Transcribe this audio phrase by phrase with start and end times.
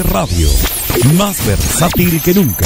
[0.00, 0.48] Radio,
[1.18, 2.64] más versátil que nunca.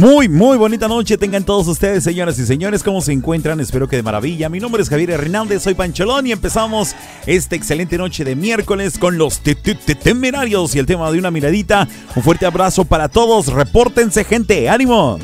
[0.00, 2.82] Muy, muy bonita noche tengan todos ustedes, señoras y señores.
[2.82, 3.60] ¿Cómo se encuentran?
[3.60, 4.48] Espero que de maravilla.
[4.48, 6.94] Mi nombre es Javier Hernández, soy Pancholón y empezamos
[7.26, 11.88] esta excelente noche de miércoles con los temerarios y el tema de una miradita.
[12.14, 13.48] Un fuerte abrazo para todos.
[13.48, 14.68] Repórtense, gente.
[14.68, 15.18] ¡Ánimo!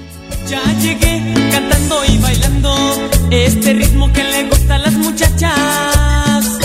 [0.49, 6.59] Ya llegué cantando y bailando este ritmo que le gusta a las muchachas.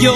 [0.00, 0.14] Yo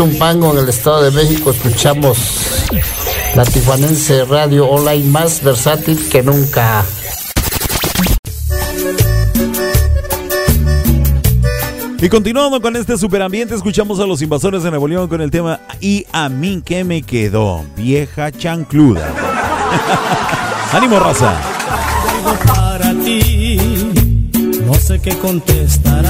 [0.00, 2.16] Zumpango, en el Estado de México, escuchamos
[3.34, 6.82] la tijuanense radio online más versátil que nunca.
[12.00, 15.60] Y continuando con este superambiente, escuchamos a los invasores de Nuevo León con el tema
[15.82, 19.06] Y a mí que me quedó, vieja chancluda.
[20.72, 21.34] ¡Ánimo, raza!
[22.46, 23.58] para ti,
[24.64, 26.09] no sé qué contestarás.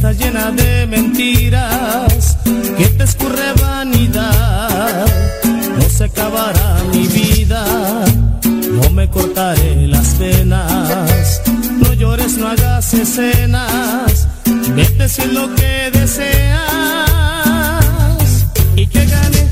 [0.00, 2.38] Está llena de mentiras
[2.78, 5.06] que te escurre vanidad.
[5.76, 7.62] No se acabará mi vida,
[8.82, 11.42] no me cortaré las venas
[12.00, 14.26] llores, no hagas escenas.
[14.74, 16.64] Vete si lo que deseas.
[18.74, 19.42] Y que gane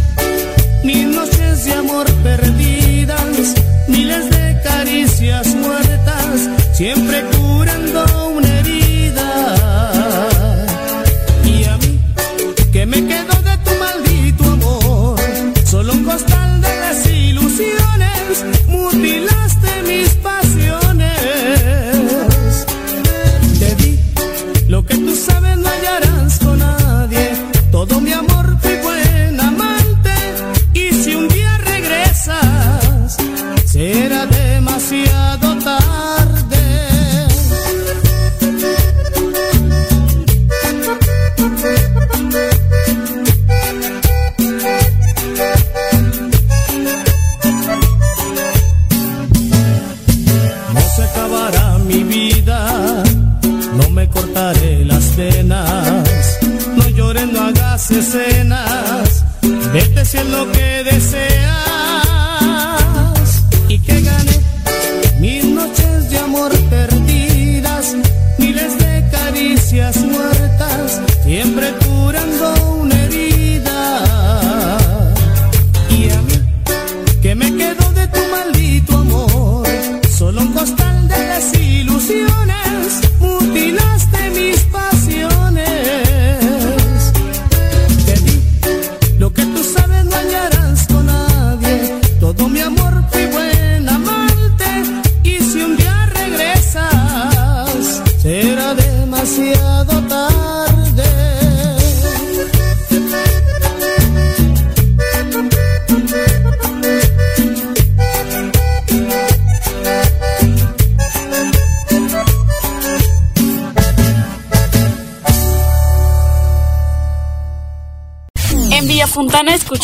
[0.83, 3.55] mil noches de amor perdidas,
[3.87, 7.38] miles de caricias muertas, siempre curando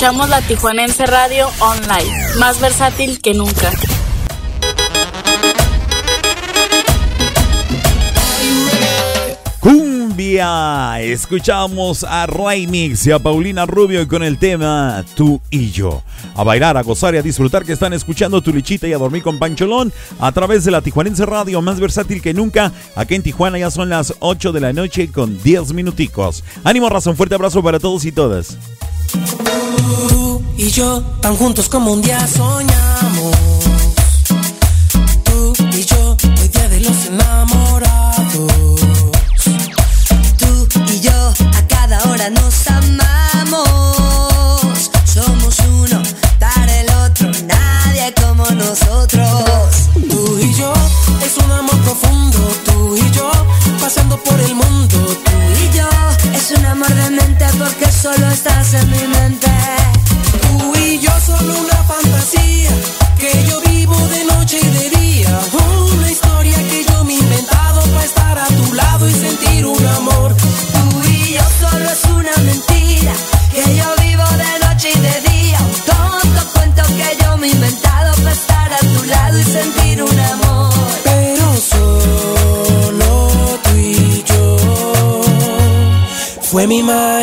[0.05, 3.71] escuchamos la Tijuanense Radio Online, más versátil que nunca.
[9.61, 16.03] Cumbia, escuchamos a Raimix y a Paulina Rubio con el tema Tú y yo.
[16.37, 19.23] A bailar, a gozar y a disfrutar que están escuchando tu lichita y a dormir
[19.23, 22.73] con Pancholón a través de la Tijuanense Radio, más versátil que nunca.
[22.95, 26.45] Aquí en Tijuana ya son las 8 de la noche con 10 minuticos.
[26.63, 28.59] Ánimo, razón, fuerte abrazo para todos y todas.
[30.57, 33.14] Y yo, tan juntos como un día soñamos.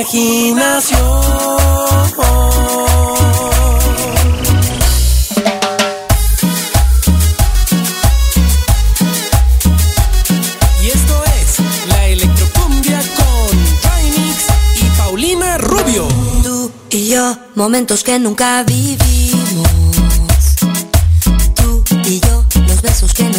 [0.03, 1.22] Fue mi imaginación.
[17.62, 19.67] momentos que nunca vivimos.
[21.55, 23.31] Tú y yo, los besos que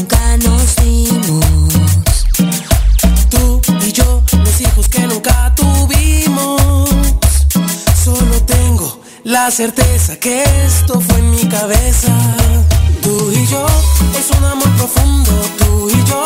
[9.67, 12.13] certeza que esto fue en mi cabeza.
[13.01, 13.65] Tú y yo,
[14.19, 15.31] es un amor profundo.
[15.57, 16.25] Tú y yo,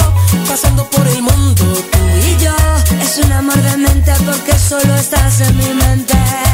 [0.49, 1.63] pasando por el mundo.
[1.93, 1.99] Tú
[2.31, 2.57] y yo,
[3.03, 6.46] Es un amor de mente porque solo estás en mi mente.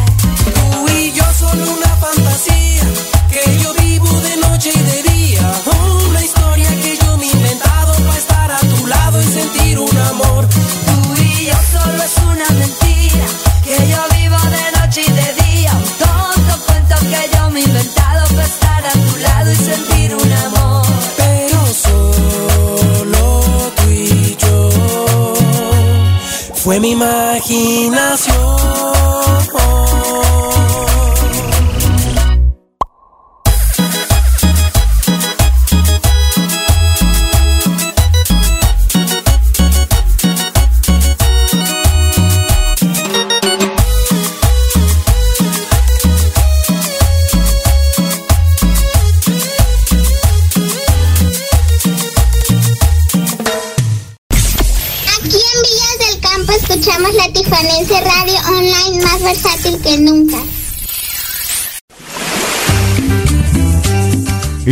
[26.92, 28.61] Imaginación.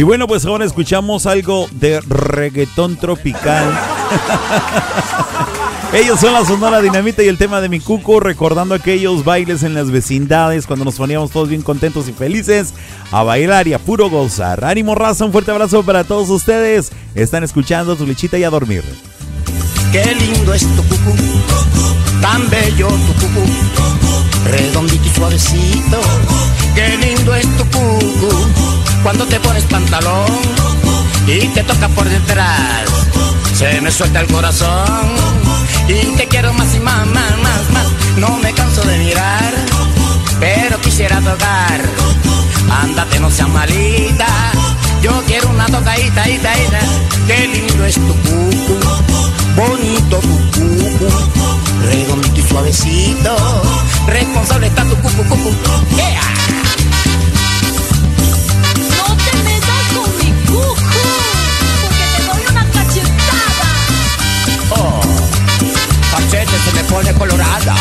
[0.00, 3.68] Y bueno, pues ahora escuchamos algo de reggaetón tropical.
[5.92, 9.74] Ellos son la Sonora Dinamita y el tema de mi cuco, recordando aquellos bailes en
[9.74, 12.72] las vecindades cuando nos poníamos todos bien contentos y felices
[13.12, 14.64] a bailar y a puro gozar.
[14.64, 16.92] Ánimo raza, un fuerte abrazo para todos ustedes.
[17.14, 18.82] Están escuchando tu lechita y a dormir.
[19.92, 21.14] Qué lindo es tu cucú,
[22.22, 23.44] tan bello tu cucú,
[24.46, 26.00] redondito y suavecito.
[26.74, 28.30] Qué lindo es tu cucú,
[29.02, 30.26] cuando te pones pantalón
[31.26, 32.84] y te toca por detrás.
[33.54, 35.10] Se me suelta el corazón
[35.88, 37.86] y te quiero más y más, más, más, más.
[38.16, 39.54] No me canso de mirar,
[40.38, 41.80] pero quisiera tocar.
[42.82, 44.26] Ándate, no seas malita.
[45.02, 46.80] Yo quiero una tocadita, ita, ita.
[47.26, 48.78] Qué lindo es tu cucu,
[49.56, 51.08] bonito tu cucu,
[51.86, 53.36] redondito y suavecito.
[54.06, 55.50] Responsable está tu cucu, cucu.
[55.96, 56.49] Yeah.
[66.30, 67.74] Se me pone colorada,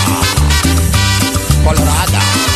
[1.63, 2.48] colorada.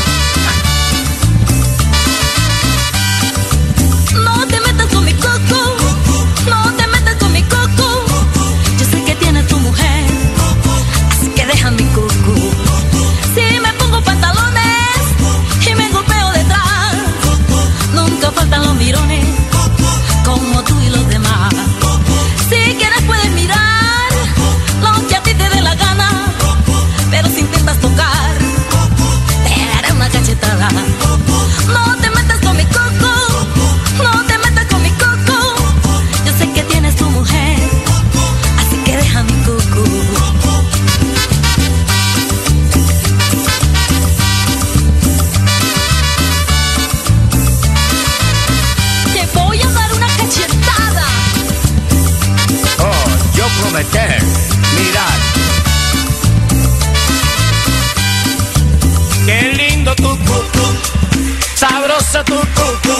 [62.13, 62.95] Sabrosa tu cucu.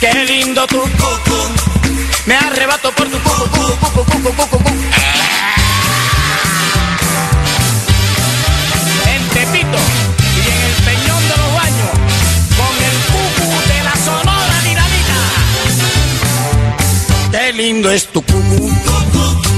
[0.00, 1.38] Qué lindo tu cucu,
[2.26, 4.72] me arrebato por tu cucu, cucu, cucu, cucu, cucu, cucu.
[9.12, 9.78] En Tepito
[10.36, 11.92] y en el Peñón de los Baños,
[12.58, 15.18] con el cucu de la Sonora Dinamita.
[17.32, 18.70] Qué lindo es tu cucu,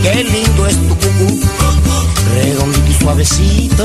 [0.02, 1.40] qué lindo es tu cucu,
[2.34, 3.84] redondito y suavecito.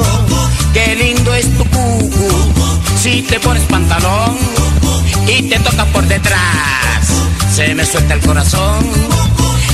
[0.73, 2.53] Qué lindo es tu cucu,
[2.99, 4.72] si te pones pantalón
[5.27, 7.07] y te toca por detrás,
[7.53, 8.89] se me suelta el corazón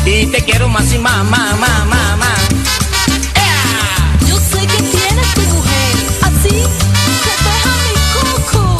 [0.05, 2.39] y te quiero más y más, más, más, más, más.
[3.35, 4.17] ¡Ea!
[4.27, 6.49] Yo sé que tienes tu mujer, así
[7.23, 8.77] que deja mi coco.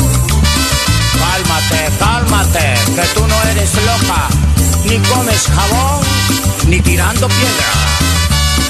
[1.19, 4.27] Cálmate, cálmate, que tú no eres loca,
[4.85, 6.01] ni comes jabón,
[6.67, 7.71] ni tirando piedra.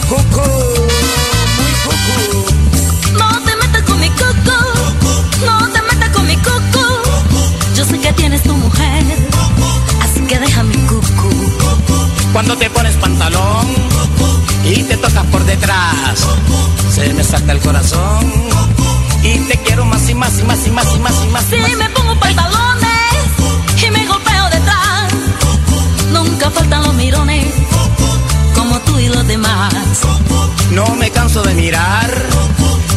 [0.10, 0.88] Cucú,
[8.10, 9.04] que tienes tu mujer,
[10.01, 11.30] así que deja mi cucu.
[12.34, 13.68] Cuando te pones pantalón
[14.66, 16.28] y te tocas por detrás,
[16.92, 18.25] se me salta el corazón
[19.24, 21.44] y te quiero más y más y más y más y más y más.
[21.46, 23.25] Si me pongo pantalones
[23.86, 25.13] y me golpeo detrás,
[26.12, 27.54] nunca faltan los mirones,
[28.56, 29.74] como tú y los demás.
[30.72, 32.12] No me canso de mirar,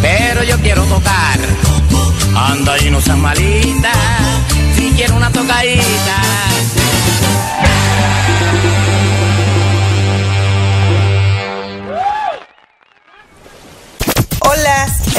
[0.00, 1.38] pero yo quiero tocar.
[2.34, 3.92] Anda y no seas malita,
[4.94, 6.22] quiero una tocadita.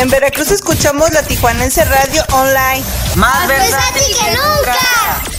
[0.03, 2.83] En Veracruz escuchamos la Tijuanense Radio Online.
[3.15, 5.32] Más versátil que nunca.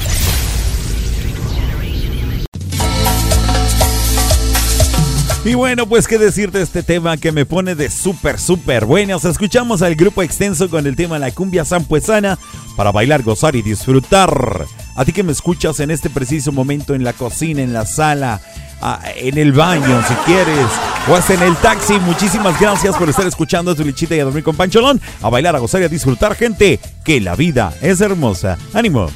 [5.45, 9.27] Y bueno, pues qué decirte este tema que me pone de súper, súper buenos.
[9.27, 12.39] Escuchamos al grupo extenso con el tema La cumbia zampuesana
[12.77, 14.65] para bailar, gozar y disfrutar.
[14.97, 18.41] A ti que me escuchas en este preciso momento en la cocina, en la sala,
[19.17, 20.67] en el baño, si quieres,
[21.11, 22.01] o hasta en el taxi.
[22.01, 24.99] Muchísimas gracias por estar escuchando tu lichita y a dormir con Pancholón.
[25.21, 28.57] A bailar, a gozar y a disfrutar, gente, que la vida es hermosa.
[28.73, 29.11] ¡Ánimo!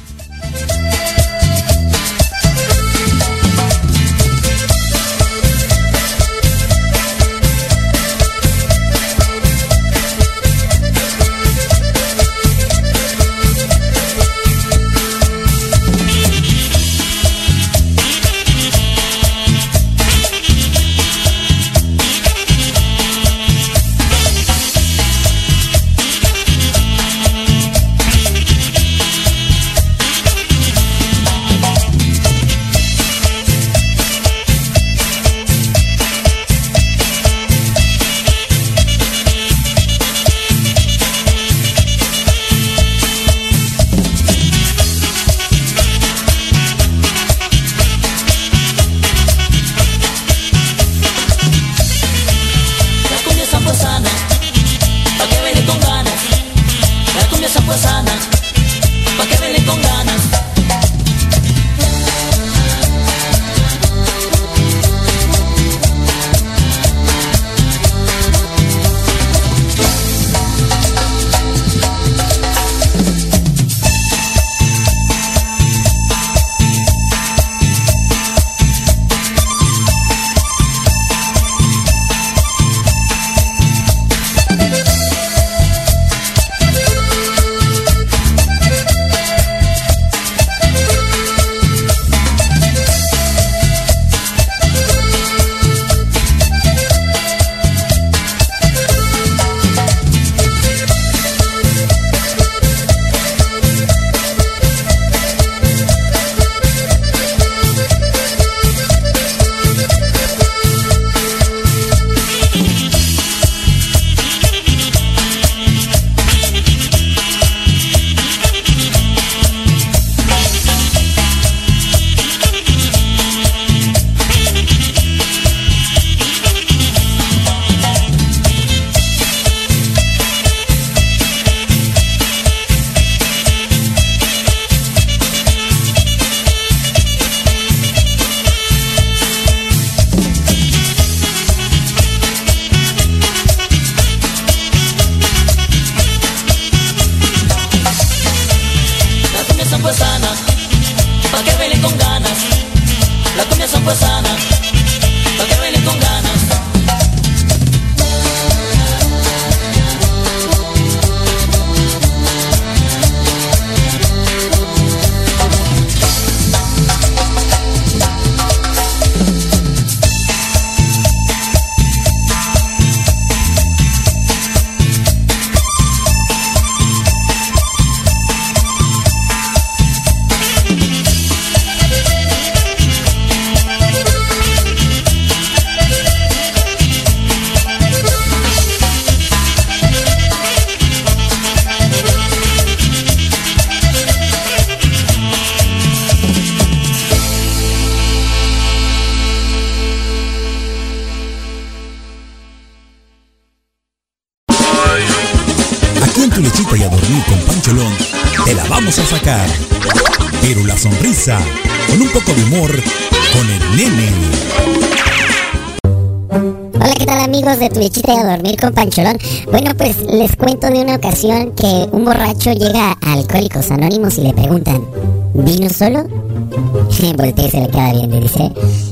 [217.57, 219.17] De tu lechita y a dormir con Pancholón.
[219.51, 224.21] Bueno, pues les cuento de una ocasión que un borracho llega a Alcohólicos Anónimos y
[224.21, 224.85] le preguntan,
[225.33, 226.03] ¿vino solo?
[227.17, 228.51] Voltea y se le queda bien y dice,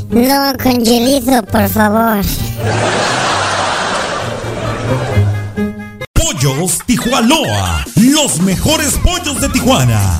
[0.09, 2.23] no, con hielito, por favor.
[6.13, 10.19] Pollos Tijuanoa, los mejores pollos de Tijuana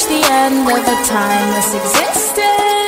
[0.00, 2.79] Reach the end of a timeless existence?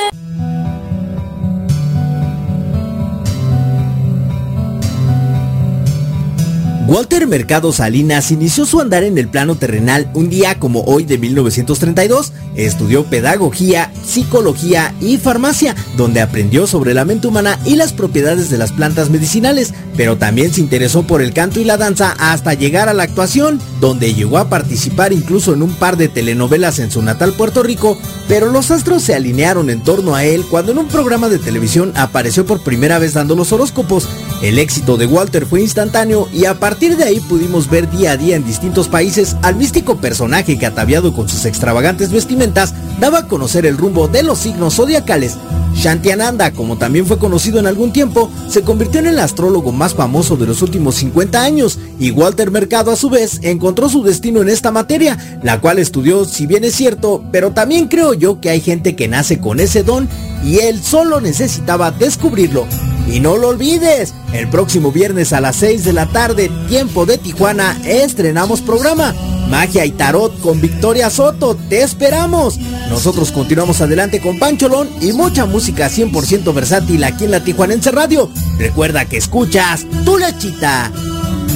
[6.85, 11.17] Walter Mercado Salinas inició su andar en el plano terrenal un día como hoy de
[11.17, 12.33] 1932.
[12.55, 18.57] Estudió pedagogía, psicología y farmacia, donde aprendió sobre la mente humana y las propiedades de
[18.57, 22.89] las plantas medicinales, pero también se interesó por el canto y la danza hasta llegar
[22.89, 27.01] a la actuación, donde llegó a participar incluso en un par de telenovelas en su
[27.01, 30.87] natal Puerto Rico, pero los astros se alinearon en torno a él cuando en un
[30.89, 34.09] programa de televisión apareció por primera vez dando los horóscopos.
[34.41, 38.17] El éxito de Walter fue instantáneo y a partir de ahí pudimos ver día a
[38.17, 43.27] día en distintos países al místico personaje que ataviado con sus extravagantes vestimentas daba a
[43.27, 45.37] conocer el rumbo de los signos zodiacales.
[45.75, 50.35] Shantiananda, como también fue conocido en algún tiempo, se convirtió en el astrólogo más famoso
[50.35, 54.49] de los últimos 50 años y Walter Mercado a su vez encontró su destino en
[54.49, 58.61] esta materia, la cual estudió si bien es cierto, pero también creo yo que hay
[58.61, 60.09] gente que nace con ese don
[60.43, 62.67] y él solo necesitaba descubrirlo.
[63.07, 67.17] Y no lo olvides, el próximo viernes a las 6 de la tarde, tiempo de
[67.17, 69.13] Tijuana, estrenamos programa
[69.49, 71.55] Magia y Tarot con Victoria Soto.
[71.69, 72.57] Te esperamos.
[72.89, 78.29] Nosotros continuamos adelante con Pancholón y mucha música 100% versátil aquí en la Tijuanense Radio.
[78.57, 80.91] Recuerda que escuchas tu lechita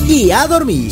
[0.07, 0.91] y a dormir.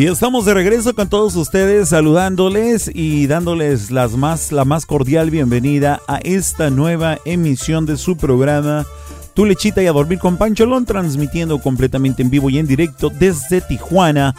[0.00, 5.30] Y estamos de regreso con todos ustedes, saludándoles y dándoles las más, la más cordial
[5.30, 8.86] bienvenida a esta nueva emisión de su programa
[9.34, 13.60] Tu Lechita y a Dormir con Pancholón, transmitiendo completamente en vivo y en directo desde
[13.60, 14.34] Tijuana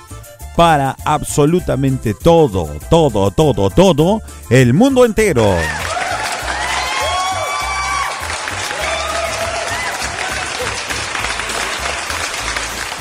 [0.55, 5.45] para absolutamente todo, todo, todo, todo, el mundo entero.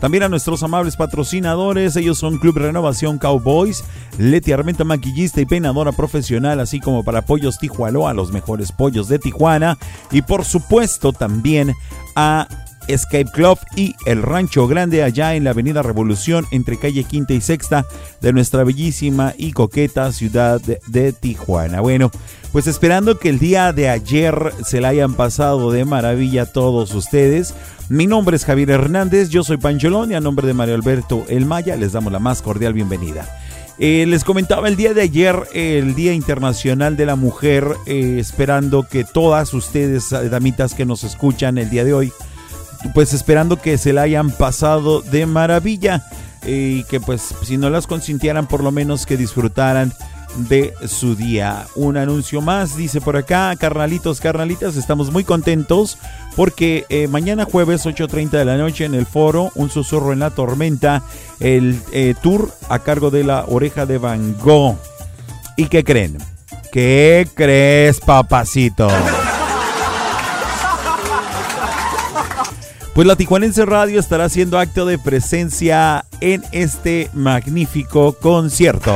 [0.00, 3.84] también a nuestros amables patrocinadores, ellos son Club Renovación Cowboys,
[4.18, 9.18] Leti Armenta maquillista y peinadora profesional, así como para Pollos Tijuana, los mejores pollos de
[9.18, 9.78] Tijuana.
[10.10, 11.74] Y por supuesto también
[12.16, 12.48] a
[12.88, 17.40] Escape Club y el Rancho Grande allá en la Avenida Revolución entre calle Quinta y
[17.40, 17.86] Sexta
[18.20, 21.80] de nuestra bellísima y coqueta ciudad de, Tijuana.
[21.80, 22.10] Bueno,
[22.52, 26.94] pues esperando que el día de ayer se la hayan pasado de maravilla a todos
[26.94, 27.54] ustedes.
[27.88, 31.46] Mi nombre es Javier Hernández, yo soy Pancholón y a nombre de Mario Alberto El
[31.46, 33.26] Maya les damos la más cordial bienvenida.
[33.78, 38.86] Eh, les comentaba el día de ayer, el Día Internacional de la Mujer, eh, esperando
[38.88, 42.12] que todas ustedes, damitas que nos escuchan el día de hoy,
[42.92, 46.04] pues esperando que se la hayan pasado de maravilla
[46.42, 49.92] eh, y que pues si no las consintieran por lo menos que disfrutaran
[50.36, 51.66] de su día.
[51.76, 55.98] Un anuncio más, dice por acá, carnalitos, carnalitas, estamos muy contentos
[56.36, 60.30] porque eh, mañana jueves 8.30 de la noche en el foro, un susurro en la
[60.30, 61.02] tormenta,
[61.40, 64.76] el eh, tour a cargo de la oreja de Van Gogh.
[65.56, 66.18] ¿Y qué creen?
[66.72, 68.88] ¿Qué crees, papacito?
[72.94, 78.94] Pues la Tijuanense Radio estará haciendo acto de presencia en este magnífico concierto.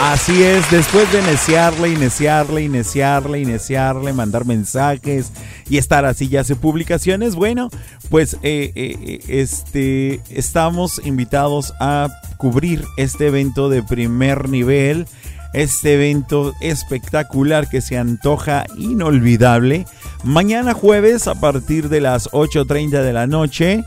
[0.00, 5.32] Así es, después de iniciarle, iniciarle, iniciarle, iniciarle, mandar mensajes
[5.68, 7.68] y estar así ya hace publicaciones, bueno,
[8.08, 15.06] pues eh, eh, este, estamos invitados a cubrir este evento de primer nivel,
[15.52, 19.86] este evento espectacular que se antoja inolvidable.
[20.24, 23.84] Mañana jueves a partir de las 8.30 de la noche,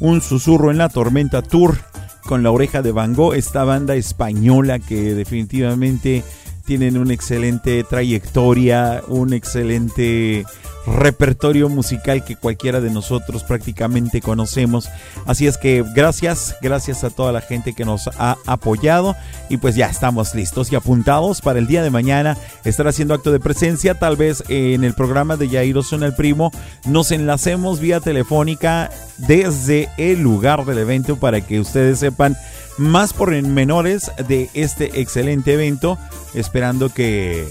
[0.00, 1.78] un susurro en la tormenta tour
[2.22, 6.22] con la oreja de Van Gogh, esta banda española que definitivamente
[6.64, 10.44] tienen una excelente trayectoria, un excelente
[10.86, 14.88] repertorio musical que cualquiera de nosotros prácticamente conocemos.
[15.26, 19.14] Así es que gracias, gracias a toda la gente que nos ha apoyado.
[19.48, 23.32] Y pues ya estamos listos y apuntados para el día de mañana estar haciendo acto
[23.32, 26.50] de presencia, tal vez en el programa de Jairo Son el Primo
[26.86, 32.36] nos enlacemos vía telefónica desde el lugar del evento para que ustedes sepan
[32.78, 35.98] más pormenores de este excelente evento,
[36.34, 37.48] esperando que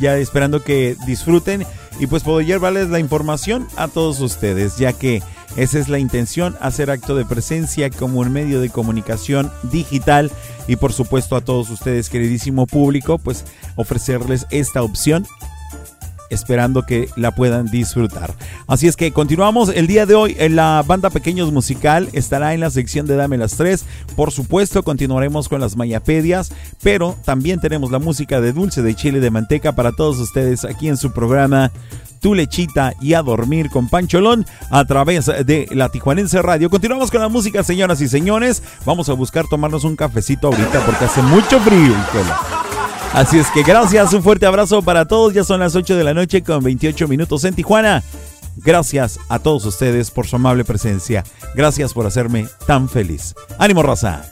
[0.00, 1.66] ya esperando que disfruten
[1.98, 5.22] y pues poder llevarles la información a todos ustedes, ya que
[5.56, 10.30] esa es la intención, hacer acto de presencia como un medio de comunicación digital
[10.68, 15.26] y por supuesto a todos ustedes, queridísimo público, pues ofrecerles esta opción
[16.30, 18.34] esperando que la puedan disfrutar.
[18.66, 22.60] Así es que continuamos el día de hoy en la banda Pequeños Musical estará en
[22.60, 23.84] la sección de Dame las Tres.
[24.16, 29.20] Por supuesto, continuaremos con las mayapedias, pero también tenemos la música de dulce de chile
[29.20, 31.70] de manteca para todos ustedes aquí en su programa
[32.20, 36.70] tu lechita y a dormir con Pancholón a través de la Tijuanense Radio.
[36.70, 38.62] Continuamos con la música, señoras y señores.
[38.84, 41.94] Vamos a buscar tomarnos un cafecito ahorita porque hace mucho frío.
[43.12, 45.34] Así es que gracias, un fuerte abrazo para todos.
[45.34, 48.02] Ya son las 8 de la noche con 28 minutos en Tijuana.
[48.56, 51.24] Gracias a todos ustedes por su amable presencia.
[51.54, 53.34] Gracias por hacerme tan feliz.
[53.58, 54.24] Ánimo, raza.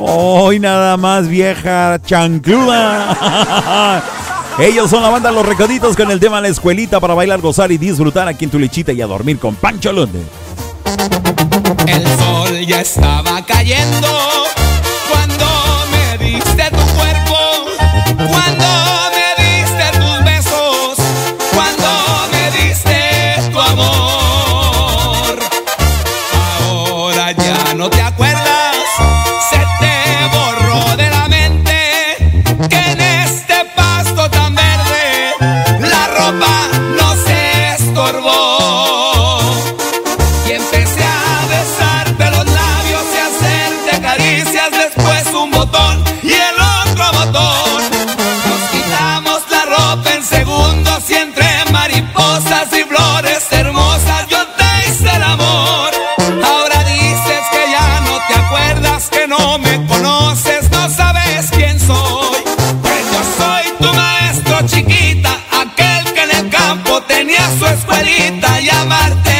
[0.00, 4.02] Hoy nada más vieja chancluda.
[4.58, 7.78] Ellos son la banda Los Recoditos con el tema La Escuelita para bailar, gozar y
[7.78, 10.22] disfrutar aquí en tu lechita y a dormir con Pancho Lunde.
[11.86, 14.08] El sol ya estaba cayendo
[15.10, 15.46] cuando
[15.90, 17.36] me diste tu cuerpo,
[18.16, 19.03] cuando
[68.16, 69.33] su escuelita y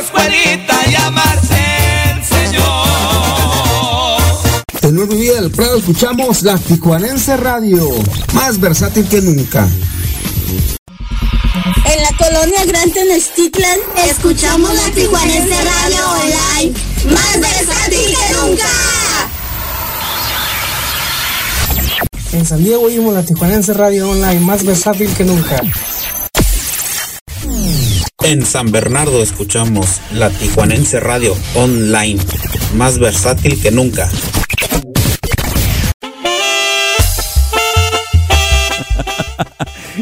[0.00, 1.56] escuelita y amarte
[2.10, 2.60] el Señor.
[4.82, 7.86] En Nuevo Día del Prado escuchamos la Tijuanense Radio,
[8.32, 9.68] más versátil que nunca.
[11.84, 16.72] En la colonia Gran Tenochtitlan escuchamos la Tijuanense Radio Online,
[17.12, 18.68] más versátil que nunca.
[22.32, 25.60] En San Diego oímos la Tijuanense Radio Online, más versátil que nunca.
[28.22, 32.20] En San Bernardo escuchamos la Tijuanense Radio Online,
[32.74, 34.10] más versátil que nunca.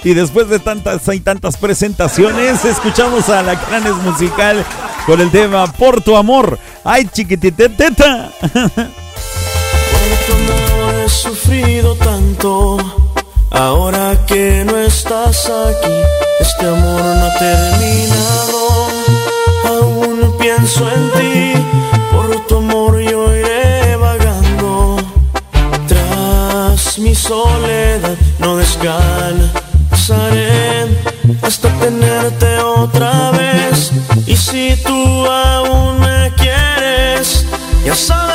[0.05, 4.65] Y después de tantas y tantas presentaciones, escuchamos a la Cranes Musical
[5.07, 6.59] con el tema Por tu amor.
[6.85, 8.31] ¡Ay, chiquititeta!
[8.41, 8.51] Por
[10.27, 13.08] tu amor he sufrido tanto.
[13.51, 15.97] Ahora que no estás aquí,
[16.41, 18.61] este amor no ha terminado.
[19.65, 21.53] Aún pienso en ti.
[22.13, 24.97] Por tu amor yo iré vagando.
[25.87, 29.69] Tras mi soledad no descanso
[31.43, 33.93] hasta tenerte otra vez.
[34.27, 37.45] Y si tú aún me quieres,
[37.85, 38.28] ya sabes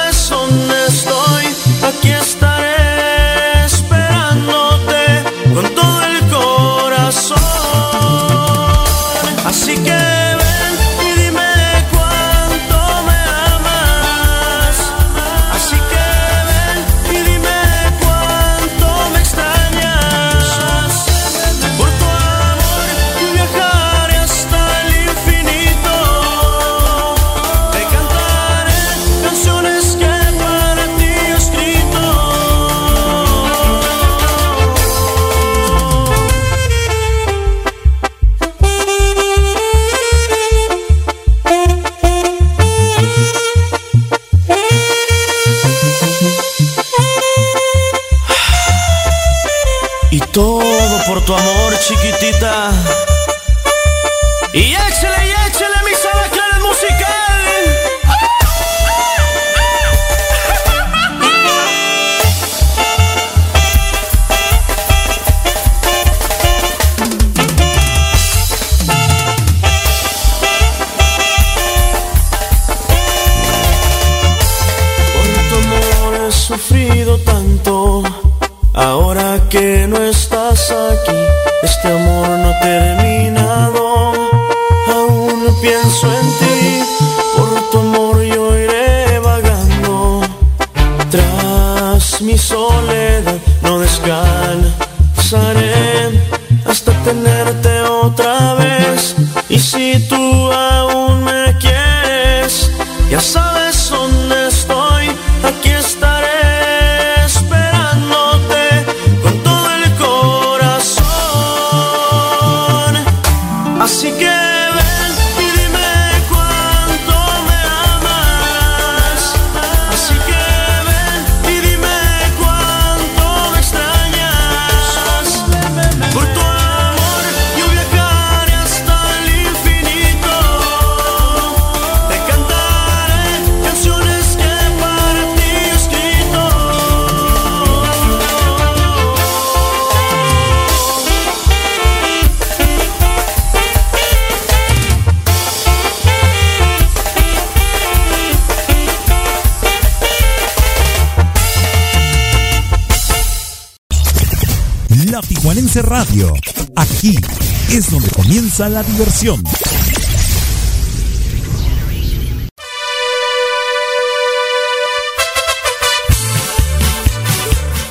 [158.70, 159.44] la diversión.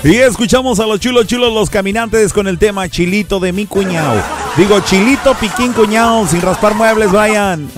[0.04, 4.20] Y escuchamos a los chulos chulos los caminantes con el tema Chilito de mi cuñado.
[4.56, 7.70] Digo, Chilito Piquín cuñado, sin raspar muebles, vayan.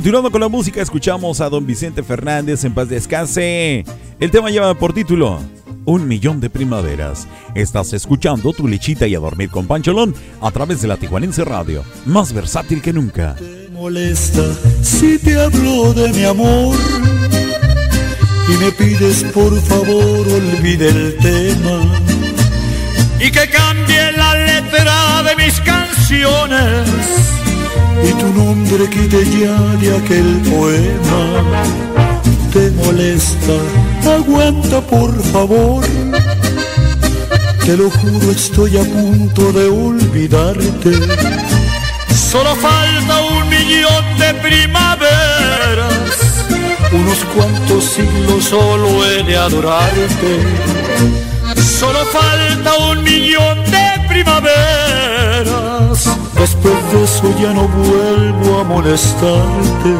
[0.00, 3.84] Continuando con la música, escuchamos a don Vicente Fernández en paz descanse.
[4.18, 5.38] El tema lleva por título
[5.84, 7.28] Un millón de primaveras.
[7.54, 11.84] Estás escuchando tu lechita y a dormir con Pancholón a través de la Tijuanense Radio,
[12.06, 13.34] más versátil que nunca.
[13.34, 14.42] Te molesta
[14.80, 16.78] si te hablo de mi amor
[18.48, 21.82] y me pides por favor olvide el tema
[23.20, 27.39] y que cambie la letra de mis canciones
[28.02, 31.22] y tu nombre quite ya de aquel poema.
[32.52, 33.56] Te molesta,
[34.16, 35.84] aguanta por favor.
[37.64, 40.92] Te lo juro, estoy a punto de olvidarte.
[42.30, 45.92] Solo falta un millón de primaveras,
[46.92, 50.32] unos cuantos siglos solo he de adorarte.
[51.56, 53.69] Solo falta un millón de
[56.40, 59.90] Después de eso ya no vuelvo a molestarte.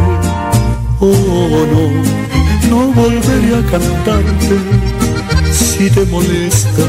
[0.99, 4.57] Oh no, no volveré a cantarte.
[5.53, 6.83] Si te molesta,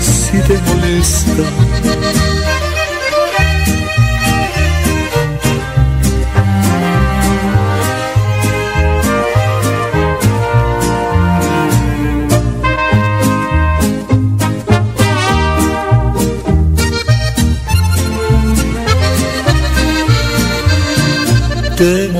[0.00, 2.17] si te molesta.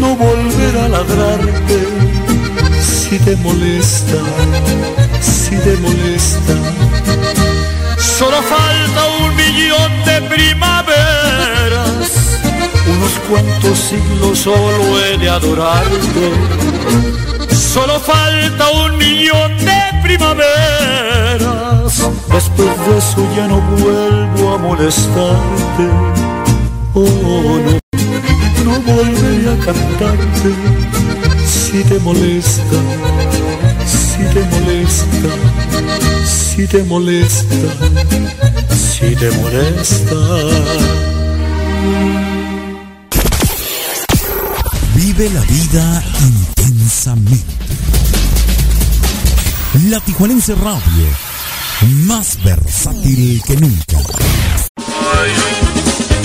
[0.00, 1.78] no volver a ladrarte
[2.80, 4.16] si te molesta,
[5.20, 6.54] si te molesta.
[7.98, 12.08] Solo falta un millón de primaveras,
[12.94, 16.32] unos cuantos siglos solo he de adorarte.
[17.54, 21.92] Solo falta un millón de primaveras,
[22.32, 25.84] después de eso ya no vuelvo a molestarte.
[26.94, 27.89] Oh no
[28.70, 30.50] no volveré a cantarte
[31.46, 32.78] si te molesta,
[33.86, 35.28] si te molesta,
[36.24, 37.68] si te molesta,
[38.68, 40.16] si te molesta.
[44.94, 47.44] Vive la vida intensamente.
[49.88, 51.06] La Tijuanense Radio,
[52.06, 53.98] más versátil que nunca.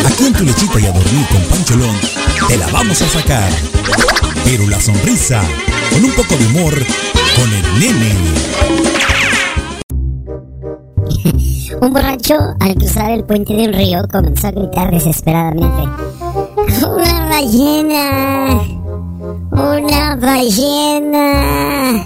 [0.06, 1.96] Aquí en tu lechita y a dormir con Pancholón,
[2.48, 3.50] te la vamos a sacar.
[4.44, 5.42] Pero la sonrisa,
[5.92, 6.74] con un poco de humor,
[7.36, 8.16] con el nene.
[11.82, 15.90] un borracho, al cruzar el puente de un río, comenzó a gritar desesperadamente.
[16.88, 18.62] ¡Una ballena!
[19.52, 22.04] ¡Una ballena!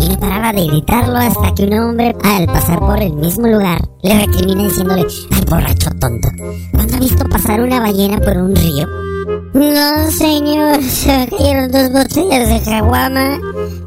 [0.00, 3.80] Y no paraba de gritarlo hasta que un hombre, al pasar por el mismo lugar,
[4.02, 6.28] le recrimina diciéndole, ¡ay, borracho tonto!
[6.72, 8.86] ¿Cuándo ha visto pasar una ballena por un río?
[9.54, 13.38] No, señor, se cayeron dos botellas de caguama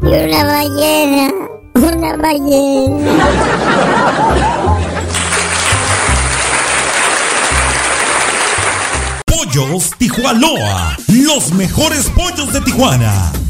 [0.02, 1.32] y una ballena.
[1.76, 3.12] Una ballena.
[9.26, 13.32] Pollos Tijuanoa, los mejores pollos de Tijuana.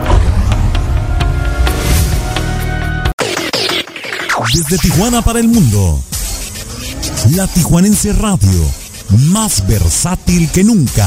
[4.53, 6.03] Desde Tijuana para el mundo.
[7.37, 8.69] La Tijuanense Radio,
[9.11, 11.07] más versátil que nunca.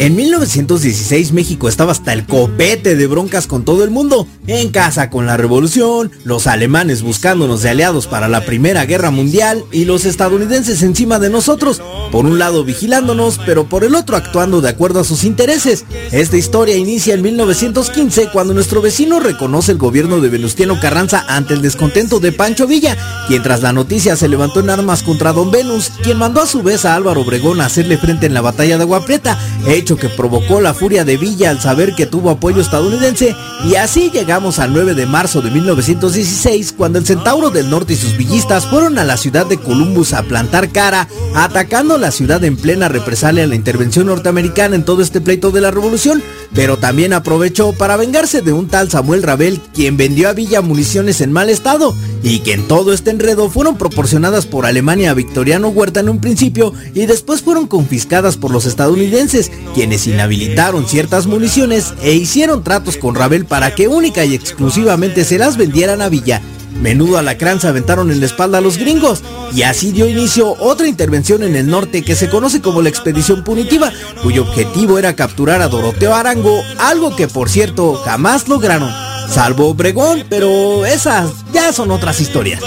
[0.00, 4.26] En 1916 México estaba hasta el copete de broncas con todo el mundo.
[4.46, 9.62] En casa con la revolución, los alemanes buscándonos de aliados para la Primera Guerra Mundial
[9.70, 11.82] y los estadounidenses encima de nosotros.
[12.10, 15.84] Por un lado vigilándonos, pero por el otro actuando de acuerdo a sus intereses.
[16.12, 21.52] Esta historia inicia en 1915 cuando nuestro vecino reconoce el gobierno de Venustiano Carranza ante
[21.52, 22.96] el descontento de Pancho Villa,
[23.28, 26.62] quien tras la noticia se levantó en armas contra Don Venus, quien mandó a su
[26.62, 29.38] vez a Álvaro Obregón a hacerle frente en la batalla de Agua Prieta,
[29.96, 33.34] que provocó la furia de Villa al saber que tuvo apoyo estadounidense
[33.68, 37.96] y así llegamos al 9 de marzo de 1916 cuando el Centauro del Norte y
[37.96, 42.56] sus villistas fueron a la ciudad de Columbus a plantar cara, atacando la ciudad en
[42.56, 46.22] plena represalia a la intervención norteamericana en todo este pleito de la revolución,
[46.54, 51.20] pero también aprovechó para vengarse de un tal Samuel Rabel quien vendió a Villa municiones
[51.20, 55.68] en mal estado y que en todo este enredo fueron proporcionadas por Alemania a Victoriano
[55.68, 59.50] Huerta en un principio y después fueron confiscadas por los estadounidenses,
[59.80, 65.38] quienes inhabilitaron ciertas municiones e hicieron tratos con Rabel para que única y exclusivamente se
[65.38, 66.42] las vendieran a Villa.
[66.82, 69.22] Menudo alacrán se aventaron en la espalda a los gringos
[69.54, 73.42] y así dio inicio otra intervención en el norte que se conoce como la expedición
[73.42, 73.90] punitiva,
[74.22, 78.92] cuyo objetivo era capturar a Doroteo Arango, algo que por cierto jamás lograron.
[79.30, 82.60] Salvo Obregón, pero esas ya son otras historias.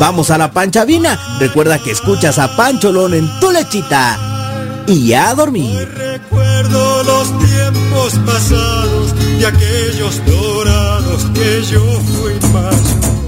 [0.00, 1.38] Vamos a la panchavina.
[1.38, 4.35] Recuerda que escuchas a Pancholón en tu lechita.
[4.88, 5.88] Y a dormir.
[5.94, 13.25] Recuerdo los tiempos pasados y aquellos dorados que yo fui más.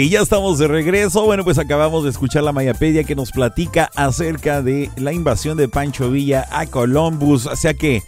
[0.00, 1.26] Y ya estamos de regreso.
[1.26, 5.68] Bueno, pues acabamos de escuchar la Mayapedia que nos platica acerca de la invasión de
[5.68, 7.44] Pancho Villa a Columbus.
[7.44, 8.02] O sea que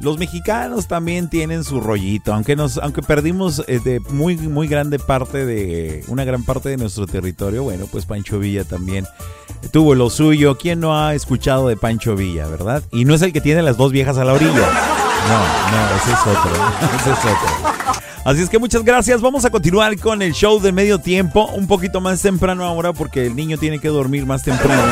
[0.00, 4.98] los mexicanos también tienen su rollito, aunque nos, aunque perdimos eh, de muy, muy grande
[4.98, 7.62] parte de, una gran parte de nuestro territorio.
[7.62, 9.06] Bueno, pues Pancho Villa también
[9.70, 10.56] tuvo lo suyo.
[10.56, 12.82] ¿Quién no ha escuchado de Pancho Villa, verdad?
[12.90, 14.50] Y no es el que tiene las dos viejas a la orilla.
[14.50, 15.38] No,
[15.70, 16.52] no, ese es otro.
[16.96, 18.04] Ese es otro.
[18.24, 19.20] Así es que muchas gracias.
[19.20, 21.46] Vamos a continuar con el show de medio tiempo.
[21.54, 24.82] Un poquito más temprano ahora porque el niño tiene que dormir más temprano.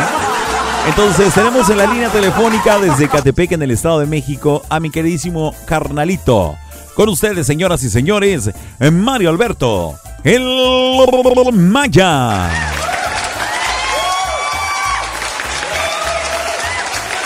[0.87, 4.91] Entonces tenemos en la línea telefónica desde Catepec en el Estado de México a mi
[4.91, 6.57] queridísimo carnalito.
[6.95, 8.51] Con ustedes, señoras y señores,
[8.93, 10.43] Mario Alberto, el
[11.55, 12.51] Maya.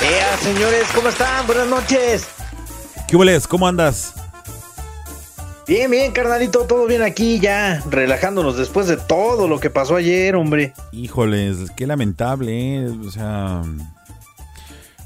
[0.03, 1.47] Ea, señores, ¿cómo están?
[1.49, 2.29] Buenas noches.
[3.09, 3.49] ¿Qué hueles?
[3.49, 4.13] ¿Cómo andas?
[5.67, 10.37] Bien, bien, carnalito, todo bien aquí ya, relajándonos después de todo lo que pasó ayer,
[10.37, 10.73] hombre.
[10.93, 12.87] Híjoles, qué lamentable, ¿eh?
[12.87, 13.63] o sea,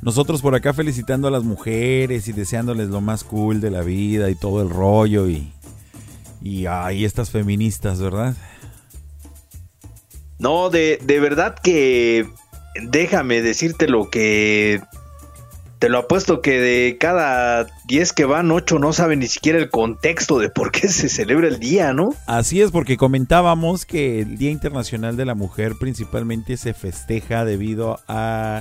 [0.02, 4.28] nosotros por acá felicitando a las mujeres y deseándoles lo más cool de la vida
[4.28, 5.50] y todo el rollo y
[6.42, 8.34] y ahí estas feministas, ¿verdad?
[10.38, 12.26] No, de, de verdad que
[12.82, 14.80] déjame decirte lo que
[15.81, 19.70] te lo apuesto que de cada 10 que van, 8 no saben ni siquiera el
[19.70, 22.14] contexto de por qué se celebra el día, ¿no?
[22.26, 27.99] Así es, porque comentábamos que el Día Internacional de la Mujer principalmente se festeja debido
[28.09, 28.61] a,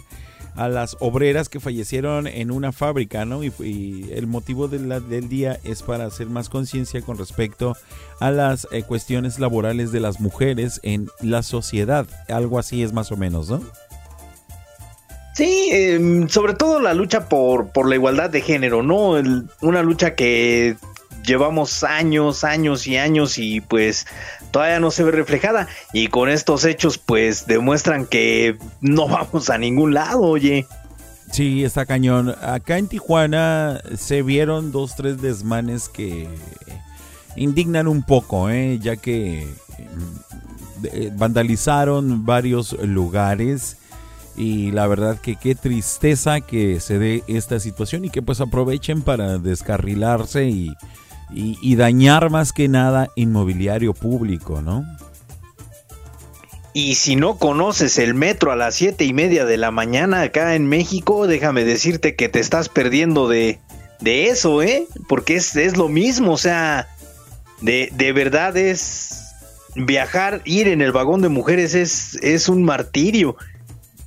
[0.55, 3.43] a las obreras que fallecieron en una fábrica, ¿no?
[3.43, 7.75] Y, el motivo de del día es para hacer más conciencia con respecto
[8.21, 12.07] a las eh, cuestiones laborales de las mujeres en la sociedad.
[12.29, 13.61] Algo así es más o menos, ¿no?
[15.39, 19.11] Sí, eh, sobre todo la lucha por, por la igualdad de género, ¿no?
[19.61, 20.75] Una lucha que
[21.25, 24.05] llevamos años, años y años y pues
[24.51, 25.69] todavía no se ve reflejada.
[25.93, 30.67] Y con estos hechos pues demuestran que no vamos a ningún lado, oye.
[31.31, 32.35] Sí, está cañón.
[32.41, 36.27] Acá en Tijuana se vieron dos, tres desmanes que
[37.37, 38.77] indignan un poco, ¿eh?
[38.81, 39.47] ya que
[40.83, 43.77] eh, vandalizaron varios lugares
[44.39, 49.01] y la verdad que qué tristeza que se dé esta situación y que pues aprovechen
[49.01, 50.73] para descarrilarse y,
[51.29, 54.85] y, y dañar más que nada inmobiliario público, ¿no?
[56.73, 60.55] Y si no conoces el metro a las siete y media de la mañana acá
[60.55, 63.59] en México, déjame decirte que te estás perdiendo de,
[63.99, 64.87] de eso, ¿eh?
[65.09, 66.87] Porque es, es lo mismo, o sea,
[67.59, 69.33] de, de verdad es
[69.75, 73.35] viajar, ir en el vagón de mujeres es, es un martirio.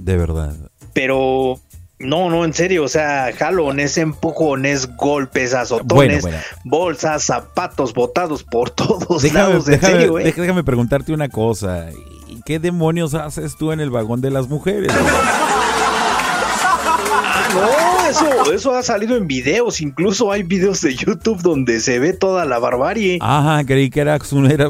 [0.05, 0.55] De verdad.
[0.93, 1.59] Pero
[1.99, 6.25] no, no, en serio, o sea, jalones, empujones, golpes, azotones,
[6.65, 10.35] bolsas, zapatos botados por todos lados, en déjame, serio, ¿eh?
[10.37, 11.87] déjame preguntarte una cosa.
[12.29, 14.91] ¿Y ¿Qué demonios haces tú en el vagón de las mujeres?
[16.75, 21.99] Ah, no, eso, eso ha salido en videos, incluso hay videos de YouTube donde se
[21.99, 23.19] ve toda la barbarie.
[23.21, 24.19] Ajá, creí que era-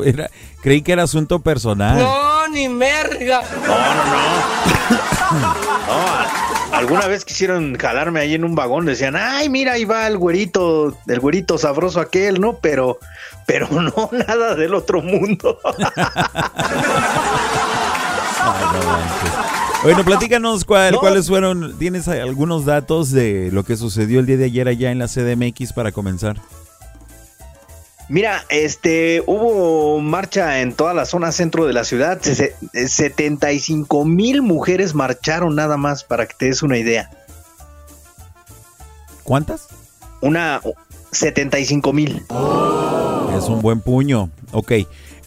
[0.05, 0.31] era-
[0.61, 1.99] creí que era asunto personal.
[1.99, 3.43] No, ni merga.
[3.67, 4.82] No, no, no.
[5.41, 10.19] No, alguna vez quisieron jalarme ahí en un vagón, decían, ay, mira, ahí va el
[10.19, 12.55] güerito, el güerito sabroso aquel, ¿no?
[12.59, 12.99] Pero,
[13.47, 15.59] pero no, nada del otro mundo.
[19.83, 24.45] Bueno, platícanos cuál- cuáles fueron, tienes algunos datos de lo que sucedió el día de
[24.45, 26.37] ayer allá en la CDMX para comenzar.
[28.13, 32.21] Mira, este, hubo marcha en toda la zona centro de la ciudad.
[32.21, 32.55] Se- se-
[32.89, 37.09] 75 mil mujeres marcharon nada más, para que te des una idea.
[39.25, 39.67] ¿Cuántas?
[40.21, 40.61] Una
[41.11, 42.23] 75 mil.
[43.35, 44.29] Es un buen puño.
[44.53, 44.73] Ok.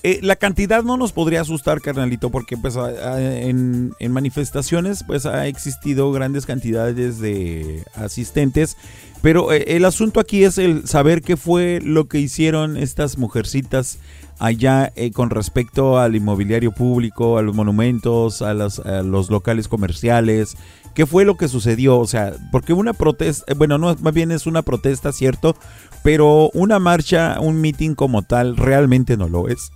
[0.07, 6.11] Eh, la cantidad no nos podría asustar, carnalito, porque pues en, manifestaciones pues ha existido
[6.11, 8.77] grandes cantidades de asistentes,
[9.23, 13.97] pero eh, el asunto aquí es el saber qué fue lo que hicieron estas mujercitas
[14.37, 19.67] allá eh, con respecto al inmobiliario público, a los monumentos, a, las- a los locales
[19.67, 20.55] comerciales.
[20.93, 21.97] ¿Qué fue lo que sucedió?
[21.97, 25.55] O sea, porque una protesta, bueno, no, más bien es una protesta, cierto,
[26.03, 29.71] pero una marcha, un meeting como tal, realmente no lo es.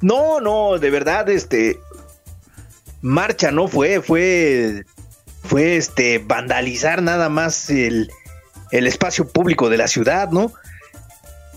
[0.00, 1.80] No, no, de verdad, este.
[3.00, 4.84] Marcha no fue, fue.
[5.42, 6.18] Fue este.
[6.18, 8.10] vandalizar nada más el,
[8.70, 10.52] el espacio público de la ciudad, ¿no?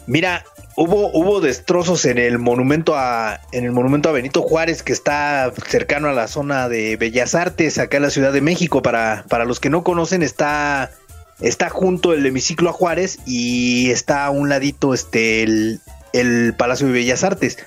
[0.07, 0.43] Mira,
[0.75, 3.39] hubo, hubo destrozos en el monumento a.
[3.51, 7.77] En el monumento a Benito Juárez, que está cercano a la zona de Bellas Artes,
[7.77, 8.81] acá en la Ciudad de México.
[8.81, 10.91] Para, para los que no conocen, está.
[11.39, 15.79] Está junto el hemiciclo a Juárez y está a un ladito este el,
[16.13, 17.57] el Palacio de Bellas Artes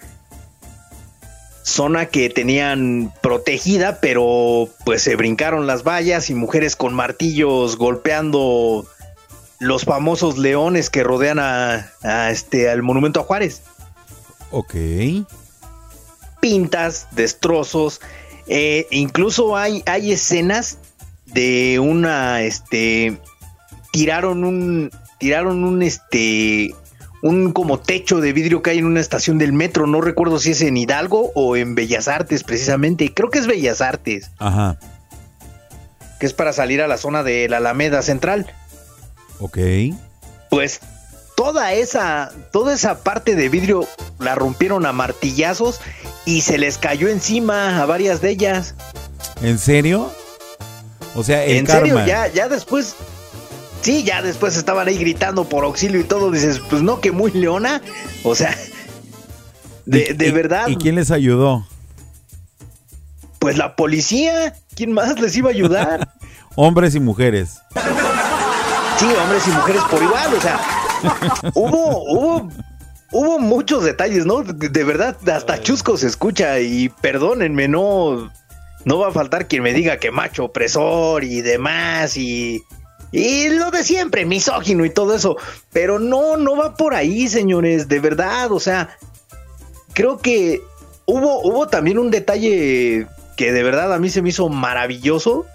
[1.64, 8.86] zona que tenían protegida, pero pues se brincaron las vallas y mujeres con martillos golpeando
[9.58, 13.62] los famosos leones que rodean a, a este al monumento a Juárez.
[14.50, 14.74] Ok.
[16.40, 18.00] Pintas, destrozos,
[18.46, 20.78] eh, incluso hay, hay escenas
[21.26, 23.18] de una, este,
[23.92, 26.74] tiraron un, tiraron un, este,
[27.24, 29.86] un como techo de vidrio que hay en una estación del metro.
[29.86, 33.14] No recuerdo si es en Hidalgo o en Bellas Artes, precisamente.
[33.14, 34.78] Creo que es Bellas Artes, Ajá.
[36.20, 38.52] que es para salir a la zona de la Alameda Central.
[39.40, 39.56] Ok.
[40.50, 40.80] Pues
[41.34, 45.80] toda esa, toda esa parte de vidrio la rompieron a martillazos
[46.26, 48.74] y se les cayó encima a varias de ellas.
[49.40, 50.10] ¿En serio?
[51.14, 51.86] O sea, el en karma.
[51.86, 52.96] serio, ya, ya después.
[53.84, 56.30] Sí, ya después estaban ahí gritando por auxilio y todo.
[56.30, 57.82] Dices, pues no, que muy leona.
[58.22, 58.56] O sea,
[59.84, 60.68] de, ¿Y- de y- verdad.
[60.68, 61.66] ¿Y quién les ayudó?
[63.38, 64.54] Pues la policía.
[64.74, 66.08] ¿Quién más les iba a ayudar?
[66.56, 67.58] Hombres y mujeres.
[68.98, 70.34] Sí, hombres y mujeres por igual.
[70.34, 70.60] O sea,
[71.54, 72.48] hubo, hubo,
[73.12, 74.42] hubo muchos detalles, ¿no?
[74.42, 76.58] De, de verdad, hasta chusco se escucha.
[76.60, 78.32] Y perdónenme, no,
[78.84, 82.16] no va a faltar quien me diga que macho opresor y demás.
[82.16, 82.62] Y,
[83.16, 85.36] y lo de siempre, misógino y todo eso.
[85.72, 87.86] Pero no, no va por ahí, señores.
[87.86, 88.98] De verdad, o sea,
[89.92, 90.60] creo que
[91.06, 93.06] hubo, hubo también un detalle
[93.36, 95.46] que de verdad a mí se me hizo maravilloso.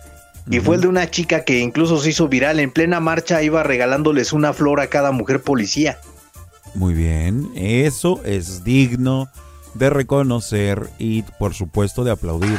[0.49, 2.61] Y fue el de una chica que incluso se hizo viral.
[2.61, 5.99] En plena marcha iba regalándoles una flor a cada mujer policía.
[6.75, 7.51] Muy bien.
[7.55, 9.29] Eso es digno
[9.73, 12.57] de reconocer y, por supuesto, de aplaudirle.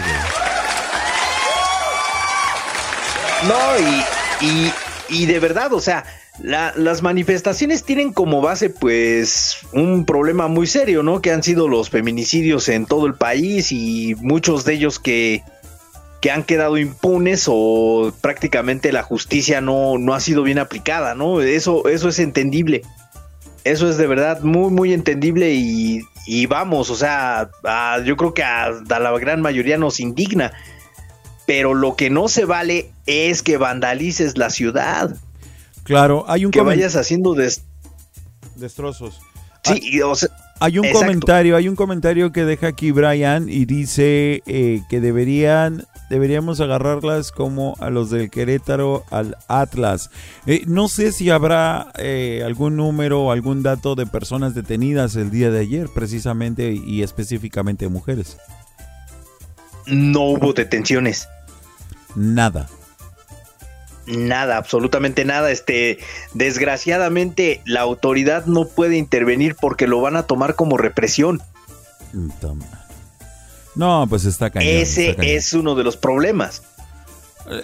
[3.48, 4.72] No, y, y,
[5.11, 6.04] y de verdad, o sea,
[6.42, 11.20] la- las manifestaciones tienen como base pues un problema muy serio, ¿no?
[11.20, 15.42] Que han sido los feminicidios en todo el país y muchos de ellos que,
[16.20, 21.40] que han quedado impunes o prácticamente la justicia no, no ha sido bien aplicada, ¿no?
[21.42, 22.82] Eso, eso es entendible.
[23.64, 28.32] Eso es de verdad muy, muy entendible y, y vamos, o sea, a- yo creo
[28.32, 30.52] que a, a la gran mayoría nos indigna.
[31.51, 35.16] Pero lo que no se vale es que vandalices la ciudad.
[35.82, 37.64] Claro, hay un que vayas haciendo des-
[38.55, 39.18] destrozos.
[39.64, 40.28] Sí, o sea,
[40.61, 45.88] hay un comentario, hay un comentario que deja aquí Brian y dice eh, que deberían
[46.09, 50.11] deberíamos agarrarlas como a los del Querétaro, al Atlas.
[50.46, 55.32] Eh, no sé si habrá eh, algún número o algún dato de personas detenidas el
[55.32, 58.36] día de ayer, precisamente y específicamente mujeres.
[59.86, 61.28] No hubo detenciones.
[62.14, 62.68] Nada.
[64.06, 65.50] Nada, absolutamente nada.
[65.50, 65.98] Este,
[66.34, 71.40] desgraciadamente, la autoridad no puede intervenir porque lo van a tomar como represión.
[73.74, 74.68] No, pues está cañón.
[74.68, 76.62] Ese es uno de los problemas.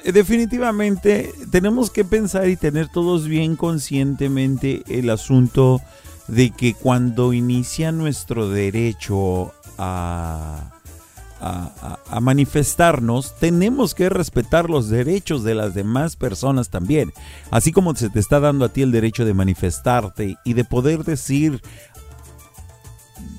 [0.04, 5.82] Eh, definitivamente tenemos que pensar y tener todos bien conscientemente el asunto
[6.28, 10.75] de que cuando inicia nuestro derecho a
[11.40, 17.12] a, manifestarnos, tenemos que respetar los derechos de las demás personas también.
[17.50, 21.04] Así como se te está dando a ti el derecho de manifestarte y de poder
[21.04, 21.60] decir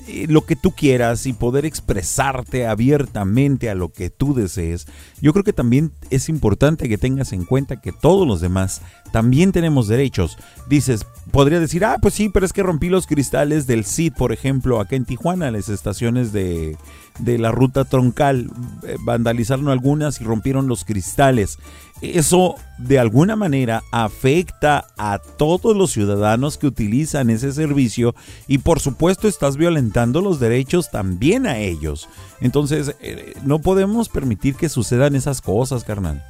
[0.07, 4.87] eh, lo que tú quieras y poder expresarte abiertamente a lo que tú desees,
[5.21, 8.81] yo creo que también es importante que tengas en cuenta que todos los demás
[9.11, 10.37] también tenemos derechos.
[10.69, 14.31] Dices, podría decir, ah, pues sí, pero es que rompí los cristales del CID, por
[14.31, 16.77] ejemplo, acá en Tijuana, las estaciones de,
[17.19, 18.49] de la ruta troncal,
[18.83, 21.57] eh, vandalizaron algunas y rompieron los cristales
[22.01, 28.13] eso de alguna manera afecta a todos los ciudadanos que utilizan ese servicio
[28.47, 32.07] y por supuesto estás violentando los derechos también a ellos.
[32.39, 36.23] Entonces eh, no podemos permitir que sucedan esas cosas, carnal.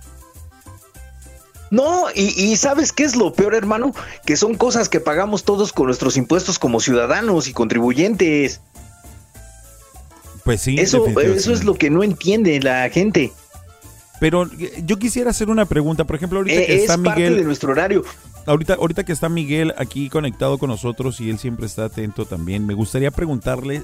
[1.69, 3.91] No, y, sabes qué es lo peor, hermano,
[4.25, 8.61] que son cosas que pagamos todos con nuestros impuestos como ciudadanos y contribuyentes.
[10.47, 10.77] Pues sí.
[10.79, 13.33] Eso, eso es lo que no entiende la gente.
[14.21, 17.35] Pero eh, yo quisiera hacer una pregunta, por ejemplo, ahorita que eh, está Miguel.
[17.35, 18.05] de nuestro horario.
[18.45, 22.65] Ahorita, ahorita que está Miguel aquí conectado con nosotros y él siempre está atento también,
[22.65, 23.83] me gustaría preguntarle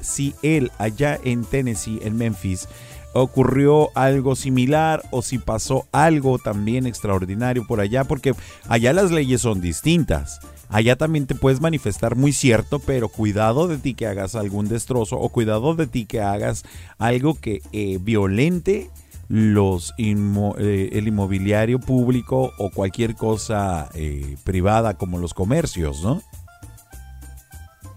[0.00, 2.68] si él allá en Tennessee, en Memphis,
[3.12, 8.32] ocurrió algo similar o si pasó algo también extraordinario por allá, porque
[8.68, 10.38] allá las leyes son distintas.
[10.68, 15.16] Allá también te puedes manifestar muy cierto, pero cuidado de ti que hagas algún destrozo
[15.16, 16.64] o cuidado de ti que hagas
[16.98, 18.90] algo que eh, violente
[19.28, 26.22] los eh, el inmobiliario público o cualquier cosa eh, privada como los comercios, ¿no?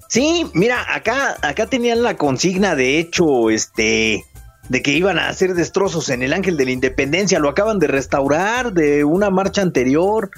[0.08, 4.26] Sí, mira, acá, acá tenían la consigna, de hecho, este,
[4.68, 7.88] de que iban a hacer destrozos en el Ángel de la Independencia, lo acaban de
[7.88, 10.32] restaurar de una marcha anterior.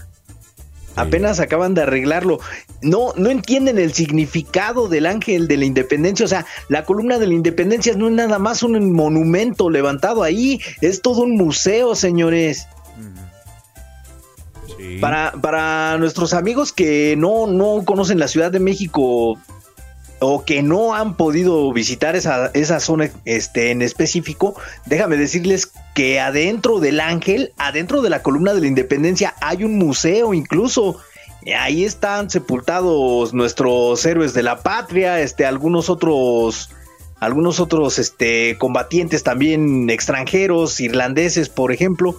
[0.95, 2.39] Apenas acaban de arreglarlo.
[2.81, 6.25] No, no entienden el significado del ángel de la independencia.
[6.25, 10.59] O sea, la columna de la independencia no es nada más un monumento levantado ahí,
[10.81, 12.67] es todo un museo, señores.
[14.99, 19.37] Para, para nuestros amigos que no, no conocen la Ciudad de México
[20.23, 24.55] o que no han podido visitar esa, esa zona este, en específico,
[24.85, 29.77] déjame decirles que adentro del ángel, adentro de la columna de la independencia, hay un
[29.77, 30.97] museo incluso.
[31.57, 36.69] Ahí están sepultados nuestros héroes de la patria, este, algunos otros,
[37.19, 42.15] algunos otros este, combatientes también extranjeros, irlandeses, por ejemplo.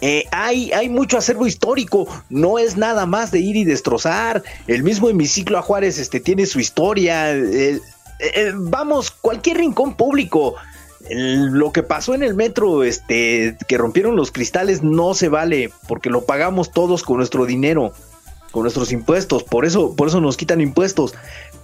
[0.00, 4.42] Eh, hay, hay mucho acervo histórico, no es nada más de ir y destrozar.
[4.66, 7.34] El mismo hemiciclo a Juárez este, tiene su historia.
[8.54, 10.54] vamos, cualquier rincón público.
[11.10, 16.10] lo que pasó en el metro, este, que rompieron los cristales, no se vale, porque
[16.10, 17.92] lo pagamos todos con nuestro dinero,
[18.52, 19.42] con nuestros impuestos.
[19.42, 21.14] Por eso, por eso nos quitan impuestos.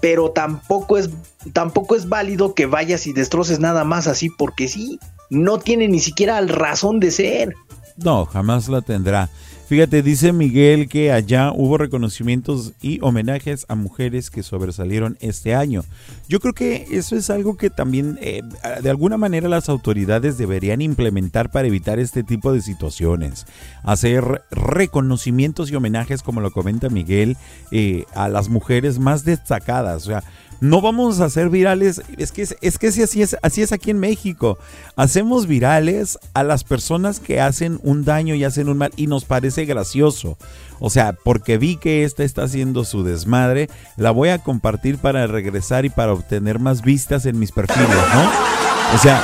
[0.00, 1.08] Pero tampoco es,
[1.52, 4.98] tampoco es válido que vayas y destroces nada más así, porque sí,
[5.30, 7.54] no tiene ni siquiera razón de ser.
[7.96, 9.30] No, jamás la tendrá.
[9.66, 15.84] Fíjate, dice Miguel que allá hubo reconocimientos y homenajes a mujeres que sobresalieron este año.
[16.28, 18.42] Yo creo que eso es algo que también eh,
[18.82, 23.46] de alguna manera las autoridades deberían implementar para evitar este tipo de situaciones.
[23.82, 27.38] Hacer reconocimientos y homenajes, como lo comenta Miguel,
[27.70, 30.02] eh, a las mujeres más destacadas.
[30.02, 30.24] O sea,
[30.64, 33.98] no vamos a hacer virales, es que, es que así, es, así es aquí en
[33.98, 34.58] México.
[34.96, 39.26] Hacemos virales a las personas que hacen un daño y hacen un mal y nos
[39.26, 40.38] parece gracioso.
[40.80, 45.26] O sea, porque vi que esta está haciendo su desmadre, la voy a compartir para
[45.26, 48.94] regresar y para obtener más vistas en mis perfiles, ¿no?
[48.94, 49.22] O sea,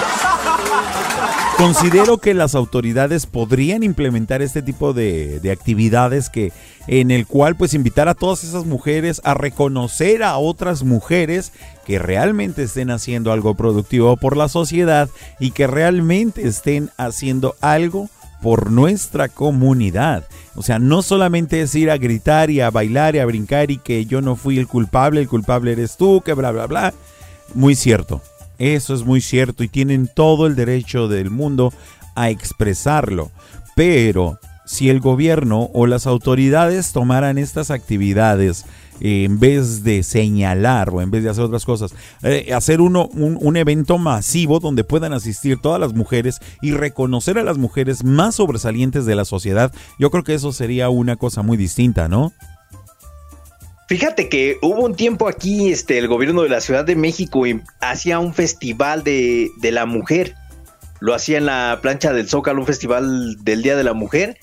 [1.61, 6.55] Considero que las autoridades podrían implementar este tipo de, actividades que
[6.91, 11.53] en el cual pues invitar a todas esas mujeres a reconocer a otras mujeres
[11.87, 18.11] que realmente estén haciendo algo productivo por la sociedad y que realmente estén haciendo algo
[18.43, 20.25] por nuestra comunidad.
[20.57, 23.79] O sea, no solamente es ir a gritar y a bailar y a brincar y
[23.79, 26.93] que yo no fui el culpable, el culpable eres tú, que bla, bla, bla.
[27.55, 28.21] Muy cierto,
[28.59, 31.73] eso es muy cierto y tienen todo el derecho del mundo
[32.17, 33.31] a expresarlo.
[33.77, 34.41] Pero
[34.71, 38.67] si el gobierno o las autoridades tomaran estas actividades
[39.01, 41.93] eh, en vez de señalar o en vez de hacer otras cosas,
[42.23, 47.43] eh, hacer uno, un, evento masivo donde puedan asistir todas las mujeres y reconocer a
[47.43, 51.57] las mujeres más sobresalientes de la sociedad, yo creo que eso sería una cosa muy
[51.57, 52.33] distinta, ¿no?
[53.89, 57.43] Fíjate que hubo un tiempo aquí, este, el gobierno de la Ciudad de México
[57.81, 60.37] hacía un festival de, de la mujer.
[61.01, 64.39] Lo hacía en la plancha del Zócalo, un festival del Día de la Mujer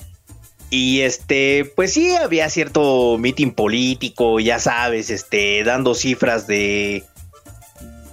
[0.69, 7.03] y este, pues sí, había cierto mitin político, ya sabes, este, dando cifras de,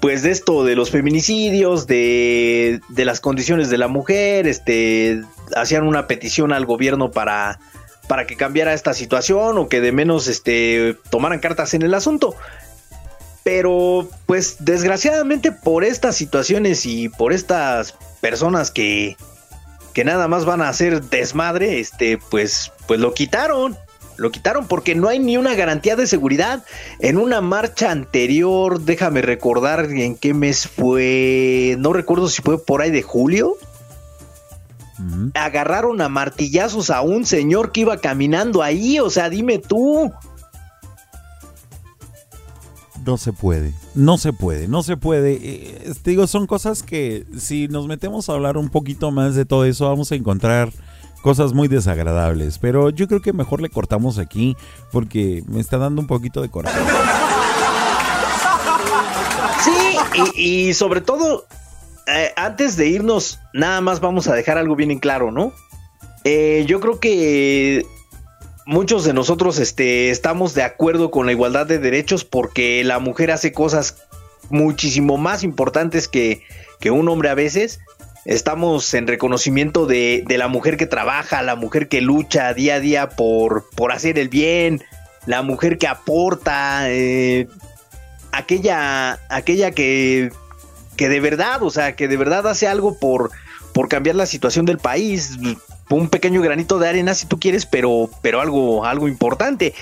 [0.01, 5.23] pues de esto, de los feminicidios, de, de las condiciones de la mujer, este,
[5.57, 7.59] hacían una petición al gobierno para,
[8.07, 12.37] para que cambiara esta situación o que de menos, este, tomaran cartas en el asunto.
[13.43, 19.17] Pero, pues, desgraciadamente por estas situaciones y por estas personas que,
[19.95, 23.76] que nada más van a hacer desmadre, este, pues, pues lo quitaron.
[24.16, 26.64] Lo quitaron porque no hay ni una garantía de seguridad.
[27.01, 32.82] En una marcha anterior, déjame recordar en qué mes fue, no recuerdo si fue por
[32.82, 33.57] ahí de julio.
[35.34, 40.12] Agarraron a martillazos a un señor que iba caminando ahí, o sea, dime tú
[43.05, 45.39] no se puede, no se puede, no se puede.
[45.43, 49.65] Eh, digo, son cosas que si nos metemos a hablar un poquito más de todo
[49.65, 50.71] eso, vamos a encontrar
[51.23, 52.59] cosas muy desagradables.
[52.59, 54.57] Pero yo creo que mejor le cortamos aquí
[54.93, 56.79] porque me está dando un poquito de coraje.
[59.65, 61.47] Sí, y, sobre todo,
[62.07, 65.53] eh, antes de irnos, nada más vamos a dejar algo bien en claro, ¿no?
[66.25, 67.87] Eh, yo creo que
[68.67, 73.31] muchos de nosotros este, estamos de acuerdo con la igualdad de derechos porque la mujer
[73.31, 73.97] hace cosas
[74.51, 76.43] muchísimo más importantes que,
[76.81, 77.81] que un hombre a veces.
[78.25, 82.81] Estamos en reconocimiento de, de, la mujer que trabaja, la mujer que lucha día a
[82.81, 84.83] día por, por hacer el bien,
[85.27, 87.49] la mujer que aporta, eh,
[88.33, 90.33] aquella, aquella que,
[90.97, 93.31] que de verdad, o sea, que de verdad hace algo por,
[93.75, 95.37] por cambiar la situación del país
[95.91, 99.74] un pequeño granito de arena si tú quieres, pero, pero algo, algo importante.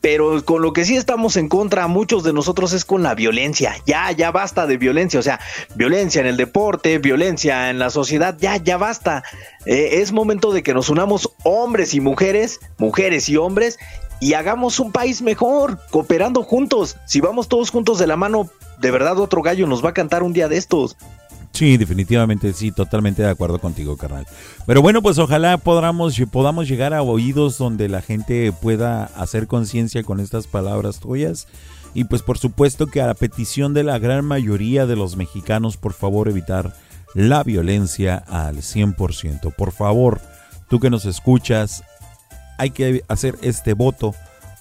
[0.00, 3.74] Pero con lo que sí estamos en contra, muchos de nosotros, es con la violencia.
[3.86, 5.18] Ya, ya basta de violencia.
[5.18, 5.40] O sea,
[5.74, 9.24] violencia en el deporte, violencia en la sociedad, ya, ya basta.
[9.64, 13.78] Eh, es momento de que nos unamos hombres y mujeres, mujeres y hombres,
[14.20, 16.96] y hagamos un país mejor, cooperando juntos.
[17.06, 18.48] Si vamos todos juntos de la mano,
[18.78, 20.96] de verdad otro gallo nos va a cantar un día de estos.
[21.56, 24.26] Sí, definitivamente, sí, totalmente de acuerdo contigo, carnal.
[24.66, 30.02] Pero bueno, pues ojalá podamos, podamos llegar a oídos donde la gente pueda hacer conciencia
[30.02, 31.48] con estas palabras tuyas.
[31.94, 35.78] Y pues por supuesto que a la petición de la gran mayoría de los mexicanos,
[35.78, 36.74] por favor evitar
[37.14, 39.54] la violencia al 100%.
[39.54, 40.20] Por favor,
[40.68, 41.84] tú que nos escuchas,
[42.58, 44.14] hay que hacer este voto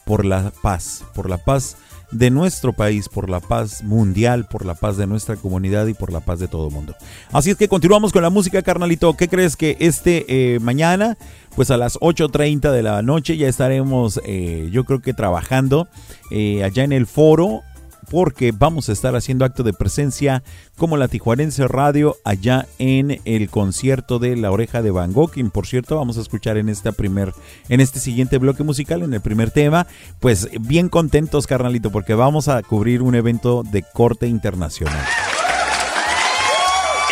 [0.05, 1.75] por la paz, por la paz
[2.17, 6.13] de nuestro país, por la paz mundial, por la paz de nuestra comunidad y por
[6.13, 6.95] la paz de todo el mundo.
[7.31, 9.15] Así es que continuamos con la música, carnalito.
[9.15, 11.17] ¿Qué crees que este eh, mañana,
[11.55, 15.89] pues a las 8.30 de la noche ya estaremos, eh, yo creo que trabajando
[16.31, 17.63] eh, allá en el foro
[18.09, 20.43] porque vamos a estar haciendo acto de presencia
[20.77, 25.51] como la Tijuanense Radio allá en el concierto de La Oreja de Van Gogh, quien
[25.51, 27.33] por cierto vamos a escuchar en este primer
[27.69, 29.87] en este siguiente bloque musical en el primer tema,
[30.19, 35.05] pues bien contentos carnalito porque vamos a cubrir un evento de corte internacional.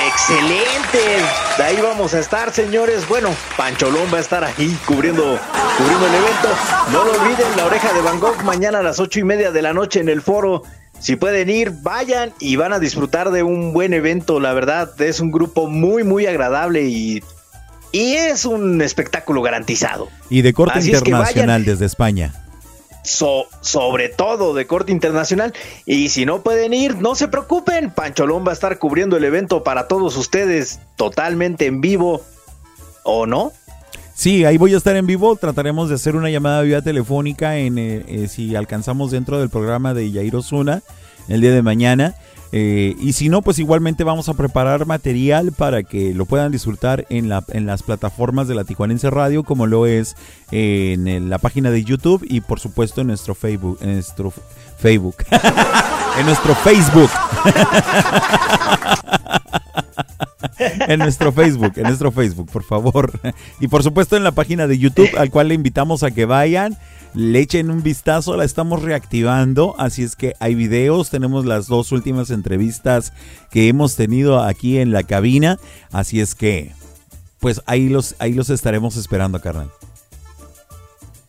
[0.06, 1.26] Excelente,
[1.58, 3.08] de ahí vamos a estar, señores.
[3.08, 5.40] Bueno, Pancholón va a estar ahí cubriendo,
[5.78, 6.50] cubriendo el evento.
[6.92, 9.62] No lo olviden, la oreja de Van Gogh mañana a las ocho y media de
[9.62, 10.64] la noche en el foro
[11.04, 14.40] si pueden ir, vayan y van a disfrutar de un buen evento.
[14.40, 17.22] La verdad, es un grupo muy, muy agradable y,
[17.92, 20.08] y es un espectáculo garantizado.
[20.30, 22.34] Y de corte internacional desde España.
[23.04, 25.54] sobre todo de corte internacional.
[25.86, 27.92] Y si no pueden ir, no se preocupen.
[27.92, 32.22] Pancholón va a estar cubriendo el evento para todos ustedes totalmente en vivo.
[33.04, 33.52] ¿O no?
[34.16, 35.36] Sí, ahí voy a estar en vivo.
[35.36, 39.94] Trataremos de hacer una llamada vía telefónica en eh, eh, si alcanzamos dentro del programa
[39.94, 40.82] de Yair Osuna
[41.28, 42.16] el día de mañana.
[42.52, 47.08] Eh, y si no, pues igualmente vamos a preparar material para que lo puedan disfrutar
[47.10, 50.16] en, la, en las plataformas de la Tijuanense Radio, como lo es
[50.52, 53.80] en la página de YouTube y por supuesto en nuestro Facebook.
[53.82, 54.32] En nuestro
[54.78, 55.16] Facebook.
[56.20, 57.10] en nuestro Facebook.
[60.88, 63.20] en nuestro Facebook, en nuestro Facebook, por favor.
[63.60, 66.78] Y por supuesto en la página de YouTube, al cual le invitamos a que vayan,
[67.14, 71.92] le echen un vistazo, la estamos reactivando, así es que hay videos, tenemos las dos
[71.92, 73.14] últimas entrevistas
[73.52, 75.60] que hemos tenido aquí en la cabina,
[75.92, 76.72] así es que,
[77.40, 79.70] pues ahí los, ahí los estaremos esperando, carnal.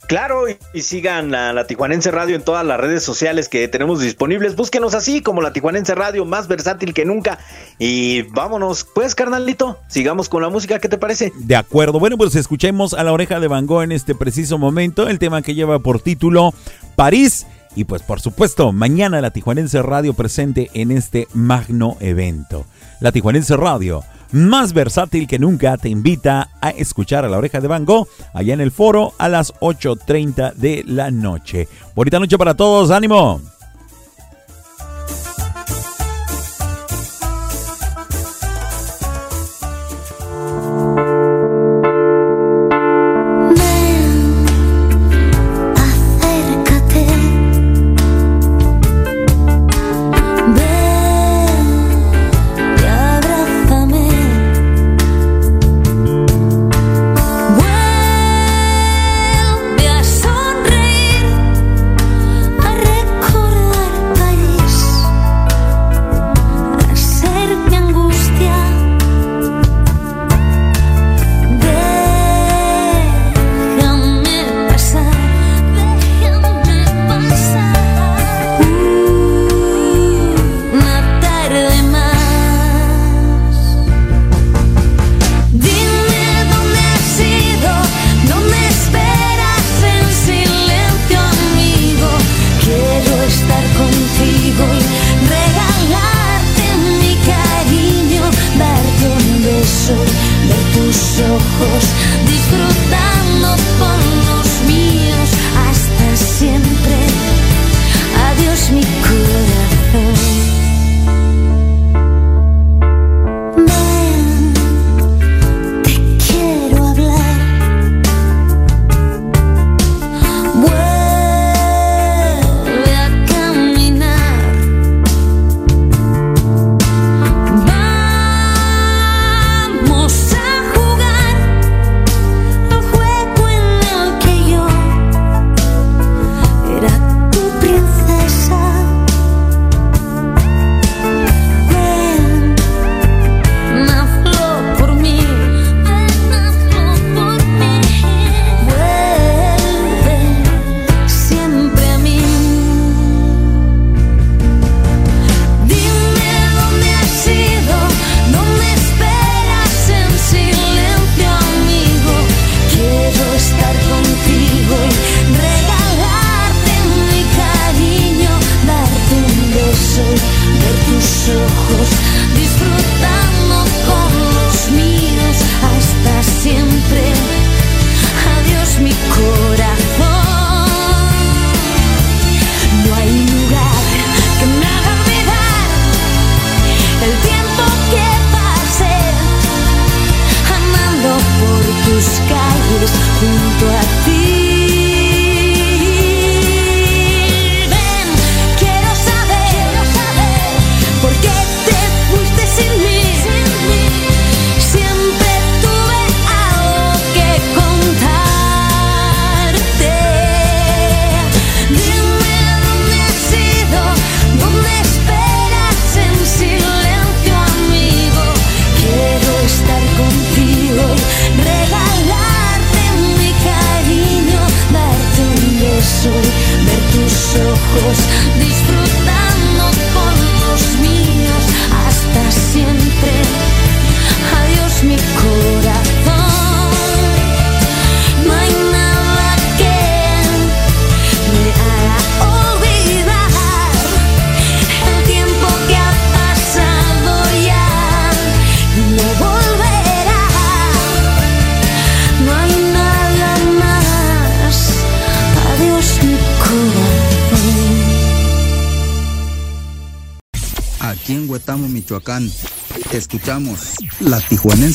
[0.06, 4.54] Claro, y, sigan a la Tijuanense Radio en todas las redes sociales que tenemos disponibles.
[4.54, 7.38] Búsquenos así como la Tijuanense Radio, más versátil que nunca.
[7.78, 11.32] Y vámonos, pues, carnalito, sigamos con la música, ¿qué te parece?
[11.36, 15.08] De acuerdo, bueno, pues escuchemos a la oreja de Van Gogh en este preciso momento,
[15.08, 16.52] el tema que lleva por título
[16.96, 17.46] París.
[17.76, 22.66] Y pues por supuesto, mañana la Tijuanense Radio presente en este magno evento.
[23.00, 24.04] La Tijuanense Radio
[24.34, 28.52] más versátil que nunca, te invita a escuchar a la oreja de Van Gogh allá
[28.52, 31.68] en el foro a las 8.30 de la noche.
[31.94, 33.53] Bonita noche para todos, ánimo.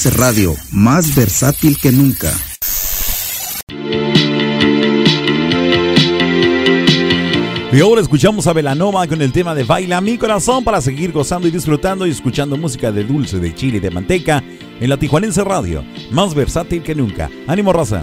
[0.06, 2.32] Radio, más versátil que nunca.
[7.74, 11.50] Y ahora escuchamos a Velanova con el tema de Baila mi corazón para seguir gozando
[11.50, 14.42] y disfrutando y escuchando música de dulce, de chile y de manteca
[14.80, 17.30] en la Tijuanense Radio, más versátil que nunca.
[17.46, 18.02] ¡Ánimo, raza!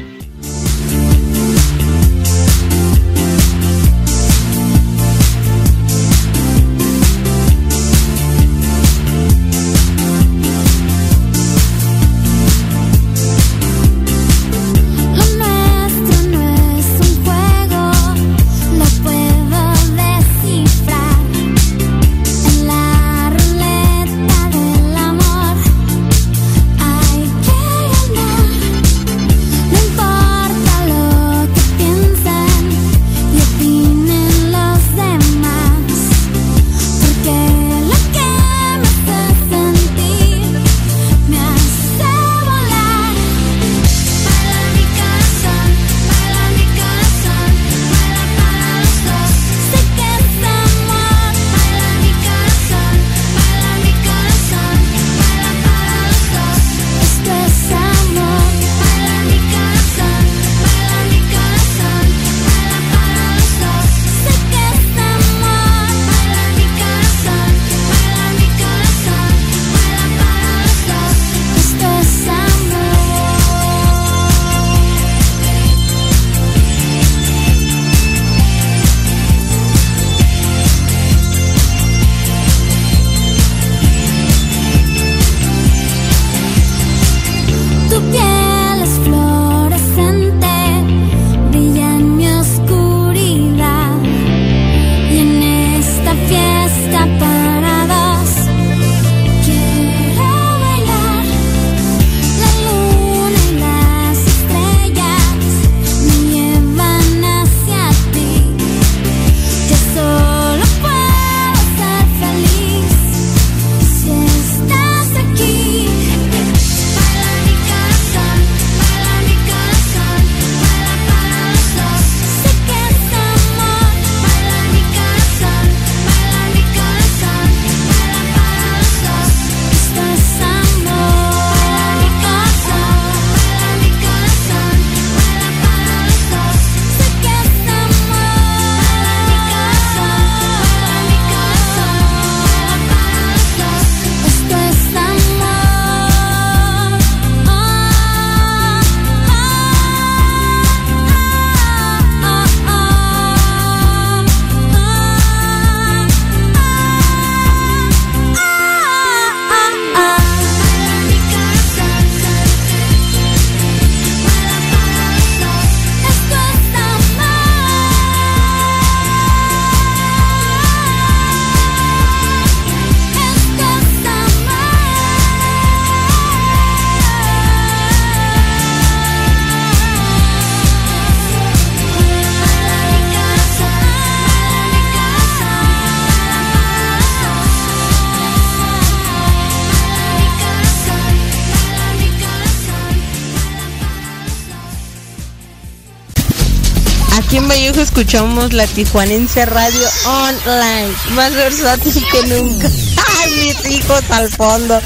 [197.99, 202.69] Escuchamos la Tijuanense Radio Online, más versátil que nunca.
[203.23, 204.79] ¡Ay, mis hijos al fondo!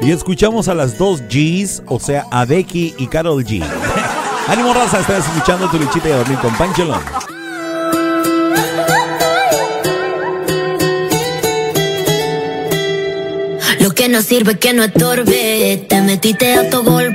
[0.00, 3.64] Y escuchamos a las dos G's, o sea, a Becky y Carol G.
[4.48, 7.00] Ánimo raza, estás escuchando tu lechita de dormir con Pancholón.
[13.78, 17.14] Lo que no sirve que no estorbe, te metiste a tu gol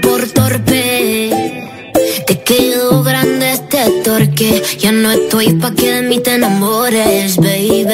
[5.33, 7.87] estoy pa' que de mí te enamores, baby.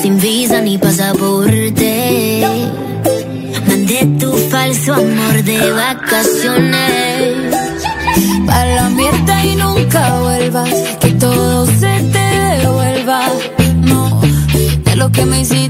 [0.00, 2.46] Sin visa ni pasaporte.
[3.66, 7.56] Mandé tu falso amor de vacaciones.
[8.46, 10.70] Para la mierda y nunca vuelvas.
[11.00, 12.26] Que todo se te
[12.60, 13.20] devuelva.
[13.82, 14.20] No,
[14.84, 15.61] de lo que me hiciste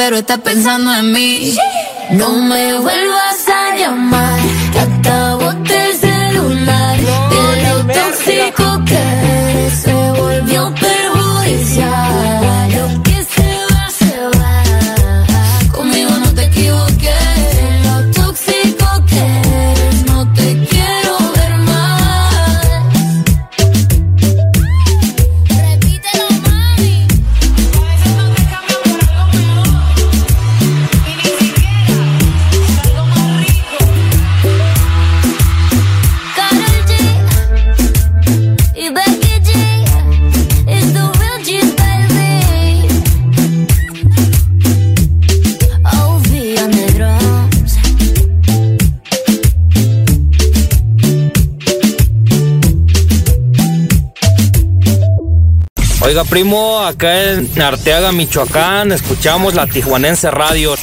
[0.00, 1.49] pero está pensando en mí.
[56.24, 60.74] Primo, acá en Arteaga, Michoacán, escuchamos la Tijuanense Radio,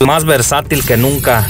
[0.00, 1.46] más versátil que nunca.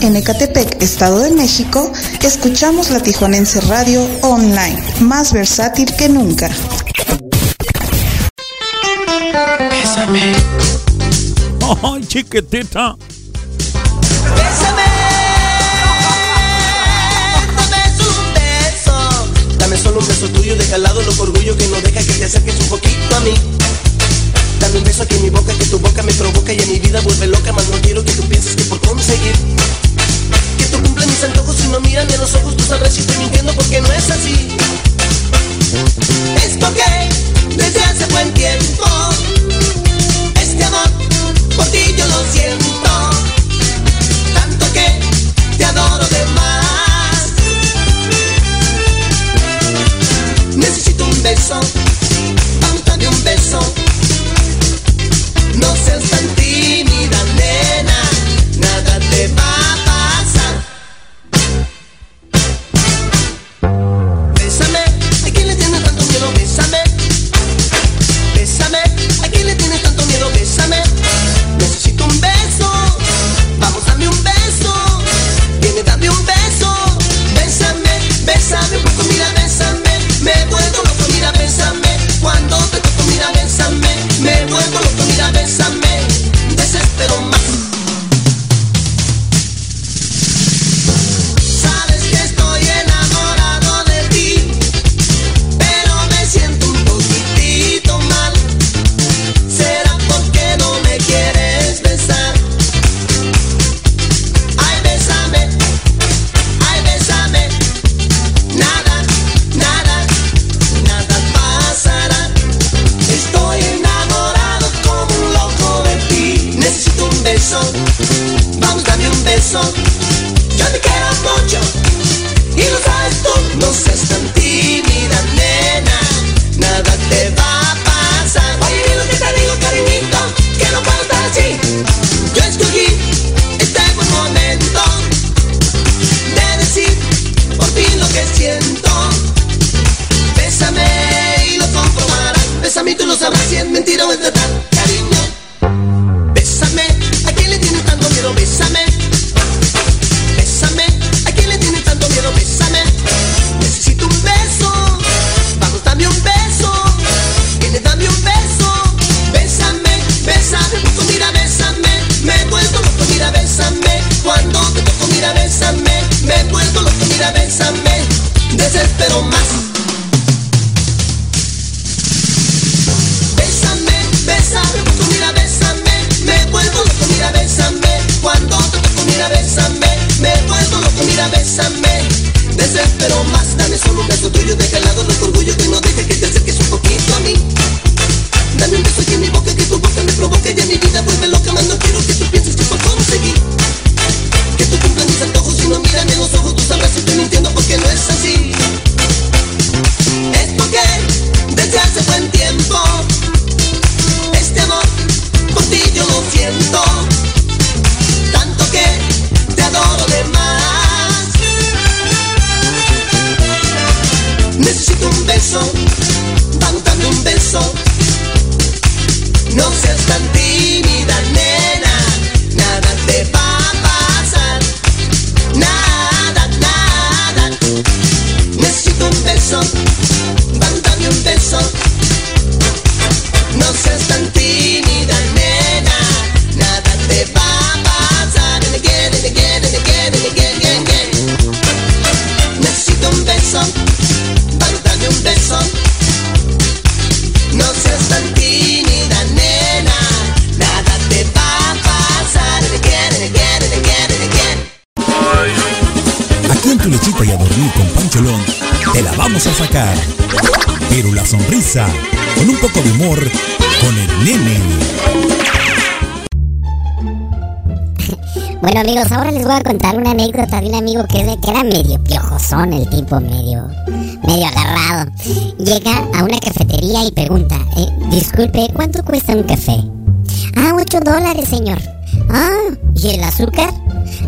[0.00, 1.92] En Ecatepec, Estado de México,
[2.22, 6.50] escuchamos la Tijuanense Radio online, más versátil que nunca.
[9.70, 10.32] Bésame.
[11.82, 12.96] Ay, chiquitita.
[21.82, 23.34] deja que te acerques un poquito a mí.
[24.60, 26.78] Dame un beso aquí en mi boca, que tu boca me provoca y a mi
[26.78, 29.34] vida vuelve loca, más no quiero que tú pienses que por conseguir.
[30.58, 33.02] Que tú cumples mis antojos y no miran en los ojos, tú sabrás si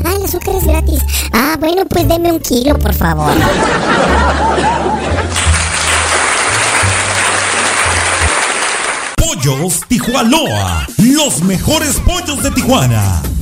[0.05, 1.01] Ah, el azúcar es gratis.
[1.33, 3.33] Ah, bueno, pues deme un kilo, por favor.
[9.16, 13.23] Pollos Tijuanoa, los mejores pollos de Tijuana.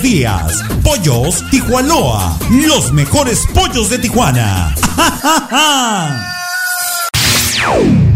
[0.00, 0.62] días.
[0.82, 4.74] Pollos Tijuanoa, los mejores pollos de Tijuana.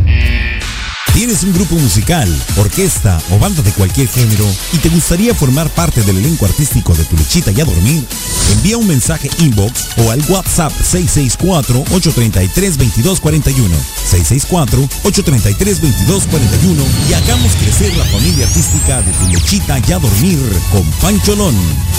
[1.17, 2.29] ¿Tienes un grupo musical,
[2.59, 4.45] orquesta o banda de cualquier género
[4.75, 8.05] y te gustaría formar parte del elenco artístico de Tu Lechita y a Dormir?
[8.53, 13.71] Envía un mensaje inbox o al WhatsApp 664-833-2241.
[14.11, 20.39] 664-833-2241 y hagamos crecer la familia artística de Tu Lechita y a Dormir
[20.71, 21.55] con Pancholón.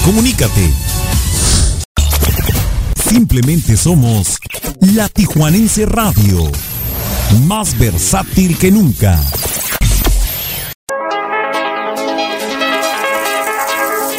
[0.05, 0.71] Comunícate.
[3.09, 4.37] Simplemente somos
[4.79, 6.51] la Tijuanense Radio
[7.45, 9.19] más versátil que nunca.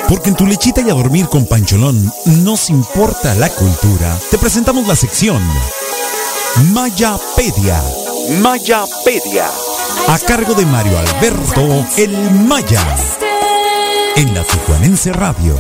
[0.09, 2.11] Porque en tu lechita y a dormir con Pancholón
[2.43, 4.17] nos importa la cultura.
[4.31, 5.43] Te presentamos la sección
[6.73, 7.83] Mayapedia.
[8.41, 9.47] Mayapedia.
[10.09, 12.83] A cargo de Mario Alberto El Maya.
[14.17, 15.57] En la Tijuanense Radio.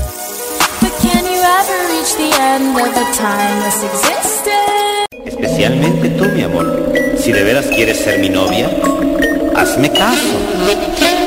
[5.26, 6.97] Especialmente tú, mi amor.
[7.28, 8.70] Si de veras quieres ser mi novia,
[9.55, 11.17] hazme caso.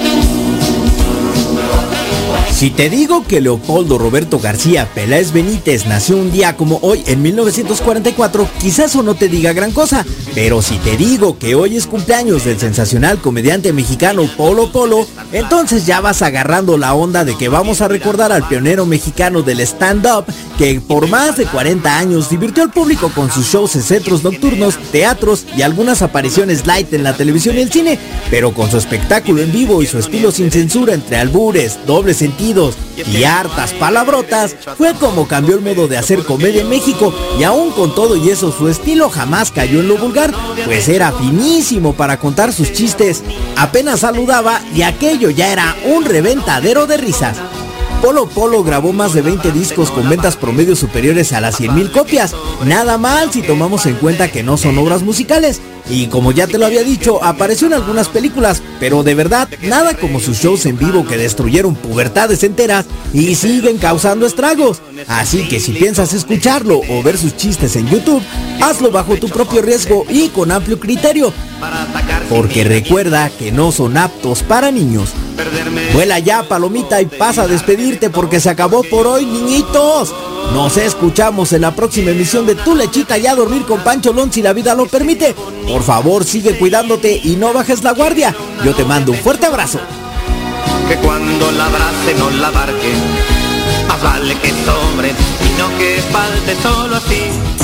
[2.62, 7.24] Si te digo que Leopoldo Roberto García Peláez Benítez nació un día como hoy en
[7.24, 10.06] 1944, quizás o no te diga gran cosa,
[10.36, 15.88] pero si te digo que hoy es cumpleaños del sensacional comediante mexicano Polo Polo, entonces
[15.88, 20.26] ya vas agarrando la onda de que vamos a recordar al pionero mexicano del stand-up
[20.60, 24.78] que por más de 40 años divirtió al público con sus shows en centros nocturnos,
[24.92, 27.98] teatros y algunas apariciones light en la televisión y el cine,
[28.30, 32.22] pero con su espectáculo en vivo y su estilo sin censura entre albures, dobles
[33.07, 37.72] y hartas palabrotas, fue como cambió el modo de hacer comedia en México y aún
[37.72, 40.34] con todo y eso su estilo jamás cayó en lo vulgar,
[40.65, 43.23] pues era finísimo para contar sus chistes,
[43.57, 47.38] apenas saludaba y aquello ya era un reventadero de risas.
[48.02, 52.36] Polo Polo grabó más de 20 discos con ventas promedios superiores a las 100.000 copias.
[52.65, 55.61] Nada mal si tomamos en cuenta que no son obras musicales.
[55.88, 59.94] Y como ya te lo había dicho, apareció en algunas películas, pero de verdad, nada
[59.94, 64.82] como sus shows en vivo que destruyeron pubertades enteras y siguen causando estragos.
[65.07, 68.23] Así que si piensas escucharlo o ver sus chistes en YouTube,
[68.61, 71.34] hazlo bajo tu propio riesgo y con amplio criterio.
[72.30, 75.11] Porque recuerda que no son aptos para niños.
[75.94, 80.14] Vuela ya, palomita, y pasa a despedirte porque se acabó por hoy, niñitos.
[80.53, 84.41] Nos escuchamos en la próxima emisión de Tu Lechita y a dormir con Pancholón si
[84.41, 85.36] la vida lo permite.
[85.68, 88.36] Por favor, sigue cuidándote y no bajes la guardia.
[88.64, 89.80] Yo te mando un fuerte abrazo.
[90.88, 92.94] Que cuando la abrace no la barque,
[93.88, 97.61] más vale que sobre y no que falte solo así.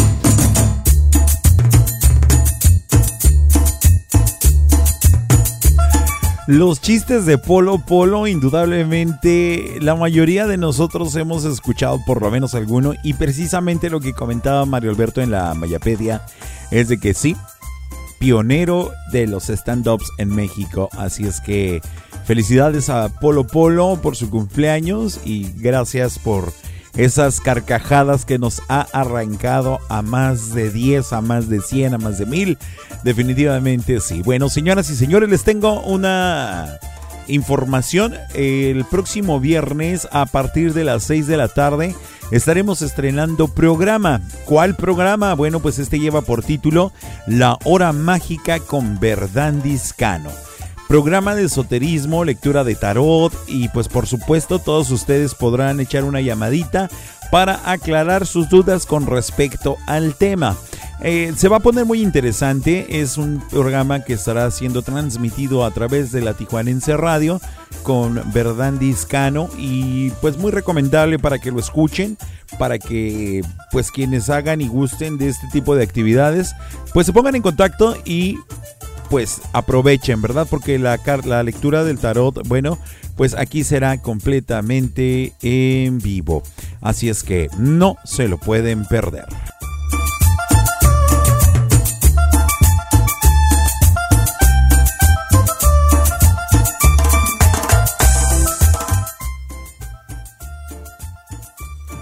[6.48, 12.56] Los chistes de Polo Polo, indudablemente, la mayoría de nosotros hemos escuchado por lo menos
[12.56, 12.94] alguno.
[13.04, 16.26] Y precisamente lo que comentaba Mario Alberto en la Mayapedia
[16.72, 17.36] es de que sí,
[18.18, 20.88] pionero de los stand-ups en México.
[20.94, 21.82] Así es que
[22.24, 26.54] felicidades a Polo Polo por su cumpleaños y gracias por
[26.98, 31.98] esas carcajadas que nos ha arrancado a más de 10, a más de 100, a
[31.98, 32.58] más de 1000.
[33.04, 34.22] Definitivamente sí.
[34.24, 36.80] Bueno, señoras y señores, les tengo una
[37.28, 38.16] información.
[38.34, 41.96] El próximo viernes a partir de las 6 de la tarde
[42.32, 44.22] estaremos estrenando programa.
[44.46, 45.36] ¿Cuál programa?
[45.36, 46.92] Bueno, pues este lleva por título
[47.28, 50.47] La Hora Mágica con Verdandis Cano
[50.88, 56.22] programa de esoterismo, lectura de tarot y pues por supuesto todos ustedes podrán echar una
[56.22, 56.90] llamadita
[57.32, 60.56] para aclarar sus dudas con respecto al tema.
[61.02, 65.72] Eh, se va a poner muy interesante, es un programa que estará siendo transmitido a
[65.72, 67.40] través de la Tijuanense Radio
[67.84, 72.18] con Verdandis Cano y pues muy recomendable para que lo escuchen,
[72.58, 76.56] para que pues quienes hagan y gusten de este tipo de actividades
[76.94, 78.38] pues se pongan en contacto y
[79.10, 80.48] pues aprovechen, ¿verdad?
[80.50, 82.78] Porque la, la lectura del tarot, bueno,
[83.16, 86.44] pues aquí será completamente en vivo.
[86.82, 89.26] Así es que no se lo pueden perder.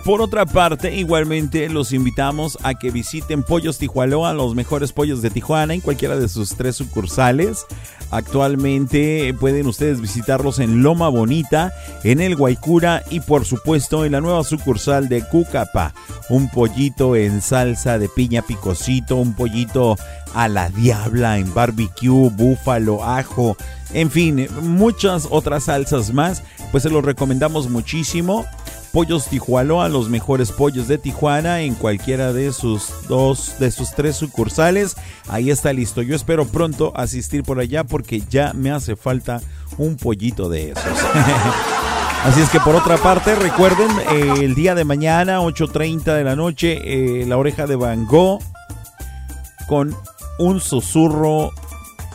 [0.06, 5.32] Por otra parte, igualmente los invitamos a que visiten Pollos Tijualoa, los mejores pollos de
[5.32, 7.66] Tijuana, en cualquiera de sus tres sucursales.
[8.12, 11.74] Actualmente pueden ustedes visitarlos en Loma Bonita,
[12.04, 15.96] en el Guaycura y por supuesto en la nueva sucursal de Cucapa.
[16.30, 19.98] Un pollito en salsa de piña picosito, un pollito
[20.36, 23.58] a la diabla en barbecue, búfalo, ajo,
[23.92, 26.44] en fin, muchas otras salsas más.
[26.72, 28.46] Pues se los recomendamos muchísimo.
[28.96, 34.16] Pollos Tijuana, los mejores pollos de Tijuana en cualquiera de sus dos, de sus tres
[34.16, 34.96] sucursales.
[35.28, 36.02] Ahí está listo.
[36.02, 39.42] Yo espero pronto asistir por allá porque ya me hace falta
[39.78, 40.86] un pollito de esos.
[42.24, 46.38] Así es que por otra parte, recuerden, eh, el día de mañana, 8.30 de la
[46.38, 48.40] noche, eh, la oreja de Van Gogh
[49.68, 49.94] con
[50.40, 51.52] un susurro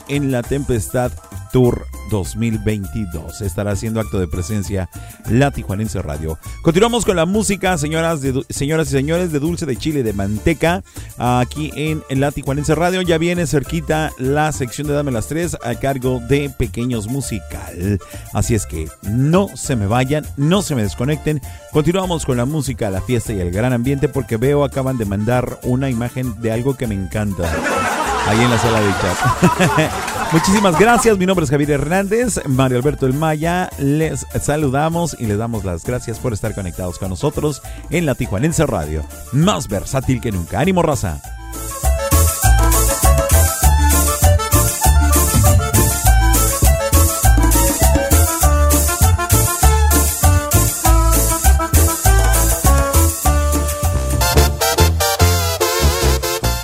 [0.09, 1.13] en la tempestad
[1.53, 3.41] Tour 2022.
[3.41, 4.89] Estará haciendo acto de presencia
[5.29, 6.39] la Tijuanense Radio.
[6.63, 10.83] Continuamos con la música, señoras, señoras y señores, de dulce de chile de manteca,
[11.19, 13.03] aquí en, en la Tijuanense Radio.
[13.03, 18.01] Ya viene cerquita la sección de Dame las Tres a cargo de Pequeños Musical.
[18.33, 21.41] Así es que no se me vayan, no se me desconecten.
[21.73, 25.61] Continuamos con la música, la fiesta y el gran ambiente porque veo acaban de mandar
[25.63, 28.00] una imagen de algo que me encanta
[28.31, 29.93] ahí en la sala de chat.
[30.33, 35.37] Muchísimas gracias, mi nombre es Javier Hernández, Mario Alberto El Maya, les saludamos y les
[35.37, 40.31] damos las gracias por estar conectados con nosotros en la Tijuanense Radio, más versátil que
[40.31, 40.61] nunca.
[40.61, 41.21] ¡Ánimo, raza!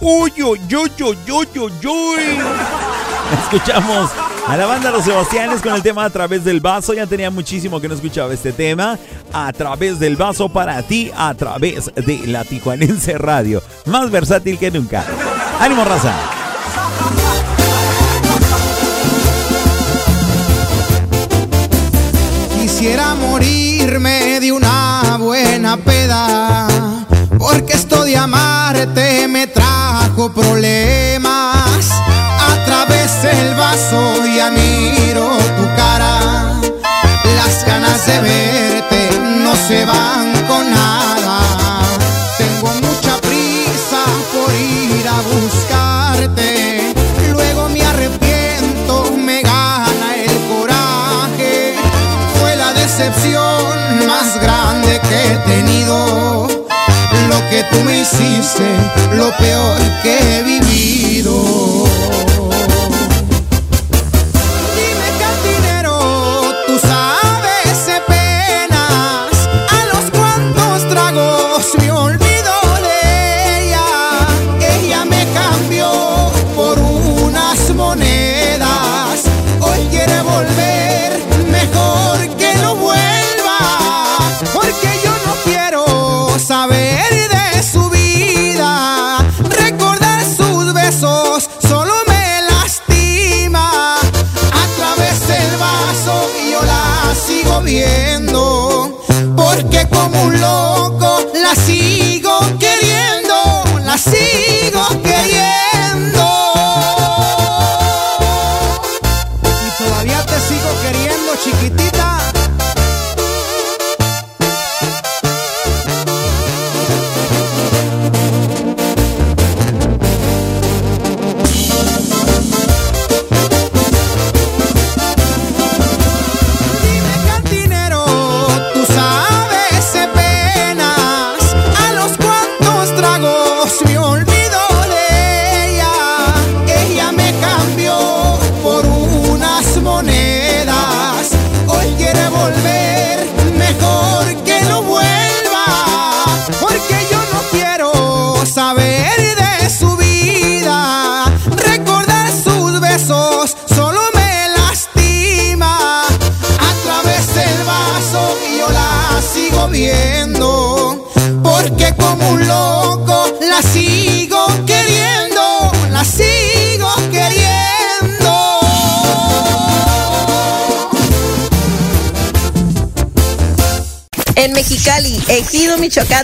[0.08, 2.38] Uy, uy, uy, uy, uy, uy, uy.
[3.42, 4.08] Escuchamos
[4.46, 6.94] a la banda Los Sebastianes con el tema A través del vaso.
[6.94, 9.00] Ya tenía muchísimo que no escuchaba este tema.
[9.32, 13.60] A través del vaso para ti, a través de la Tijuanense Radio.
[13.86, 15.04] Más versátil que nunca.
[15.58, 16.14] ¡Ánimo, raza!
[22.60, 26.68] Quisiera morirme de una buena peda,
[27.40, 29.48] porque esto de amarte me
[30.16, 31.90] trajo problemas.
[32.48, 36.60] A través del vaso ya miro tu cara,
[37.36, 39.10] las ganas de verte
[39.44, 41.40] no se van con nada.
[42.38, 46.94] Tengo mucha prisa por ir a buscarte,
[47.32, 51.74] luego me arrepiento, me gana el coraje.
[52.40, 56.05] Fue la decepción más grande que he tenido.
[59.12, 60.42] Lo peor que he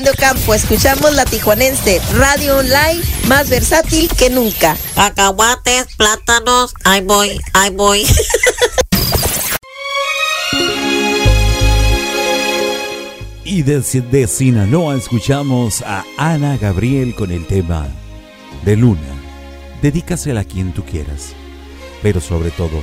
[0.03, 4.77] Grande Ocampo, escuchamos la tijuanense, radio online más versátil que nunca.
[4.97, 8.05] Cacahuates, plátanos, ahí voy, ahí voy.
[13.45, 17.87] Y desde de Sinaloa escuchamos a Ana Gabriel con el tema
[18.65, 19.01] de Luna.
[19.83, 21.33] Dedícasela a quien tú quieras,
[22.03, 22.83] pero sobre todo,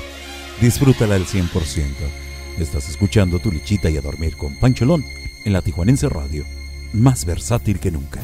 [0.62, 1.50] disfrútala al 100%.
[2.60, 5.04] Estás escuchando tu lichita y a dormir con Pancholón
[5.44, 6.46] en la Tijuanense Radio
[6.94, 8.22] más versátil que nunca.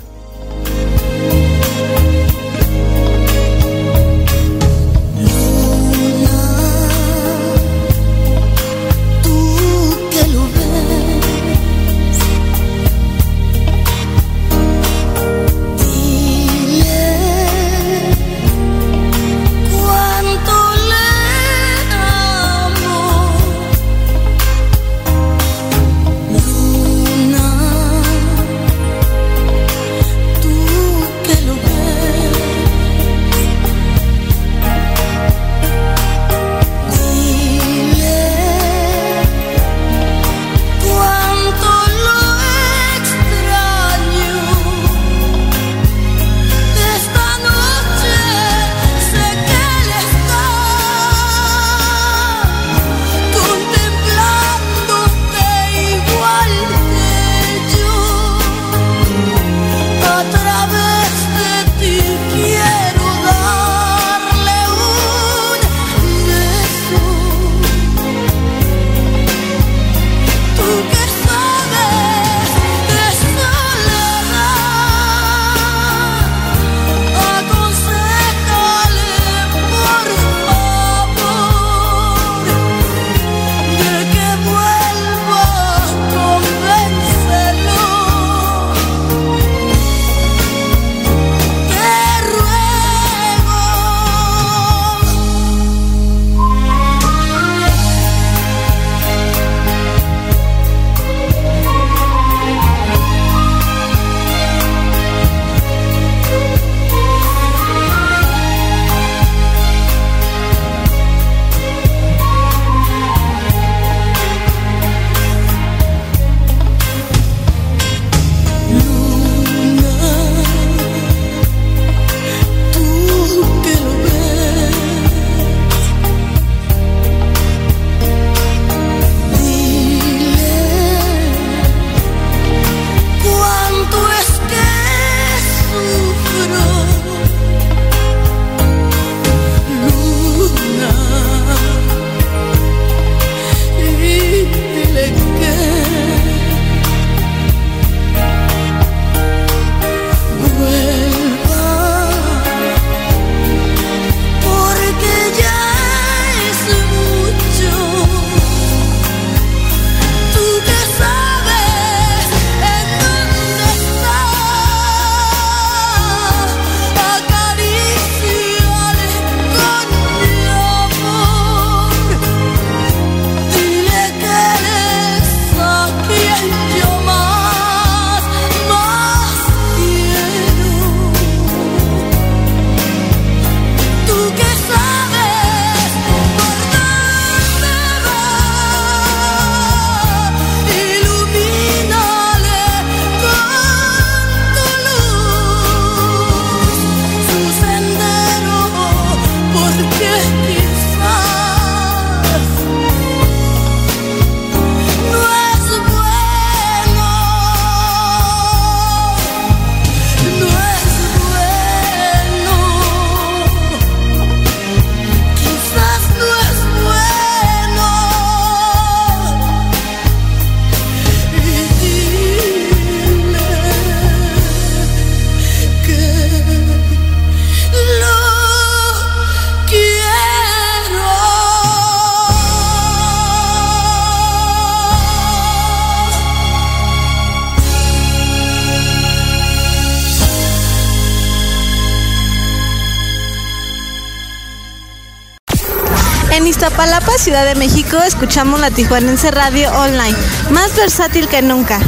[247.25, 250.15] Ciudad de México escuchamos la Tijuanense Radio Online,
[250.51, 251.79] más versátil que nunca.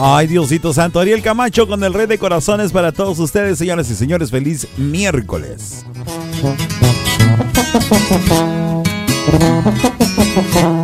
[0.00, 0.98] Ay, Diosito Santo.
[0.98, 4.30] Ariel Camacho con el Rey de Corazones para todos ustedes, señoras y señores.
[4.30, 5.84] Feliz miércoles.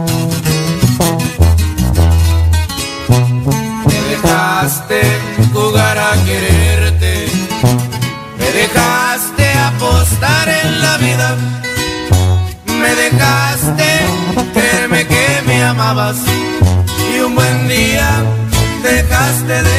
[15.88, 18.08] y un buen día
[18.82, 19.75] dejaste de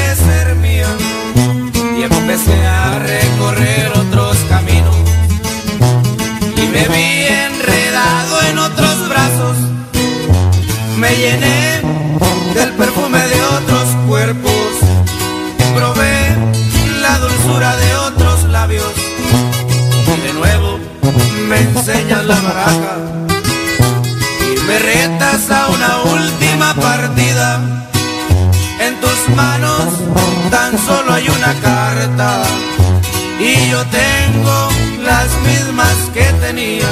[31.61, 32.43] carta
[33.39, 34.69] y yo tengo
[35.03, 36.91] las mismas que tenía.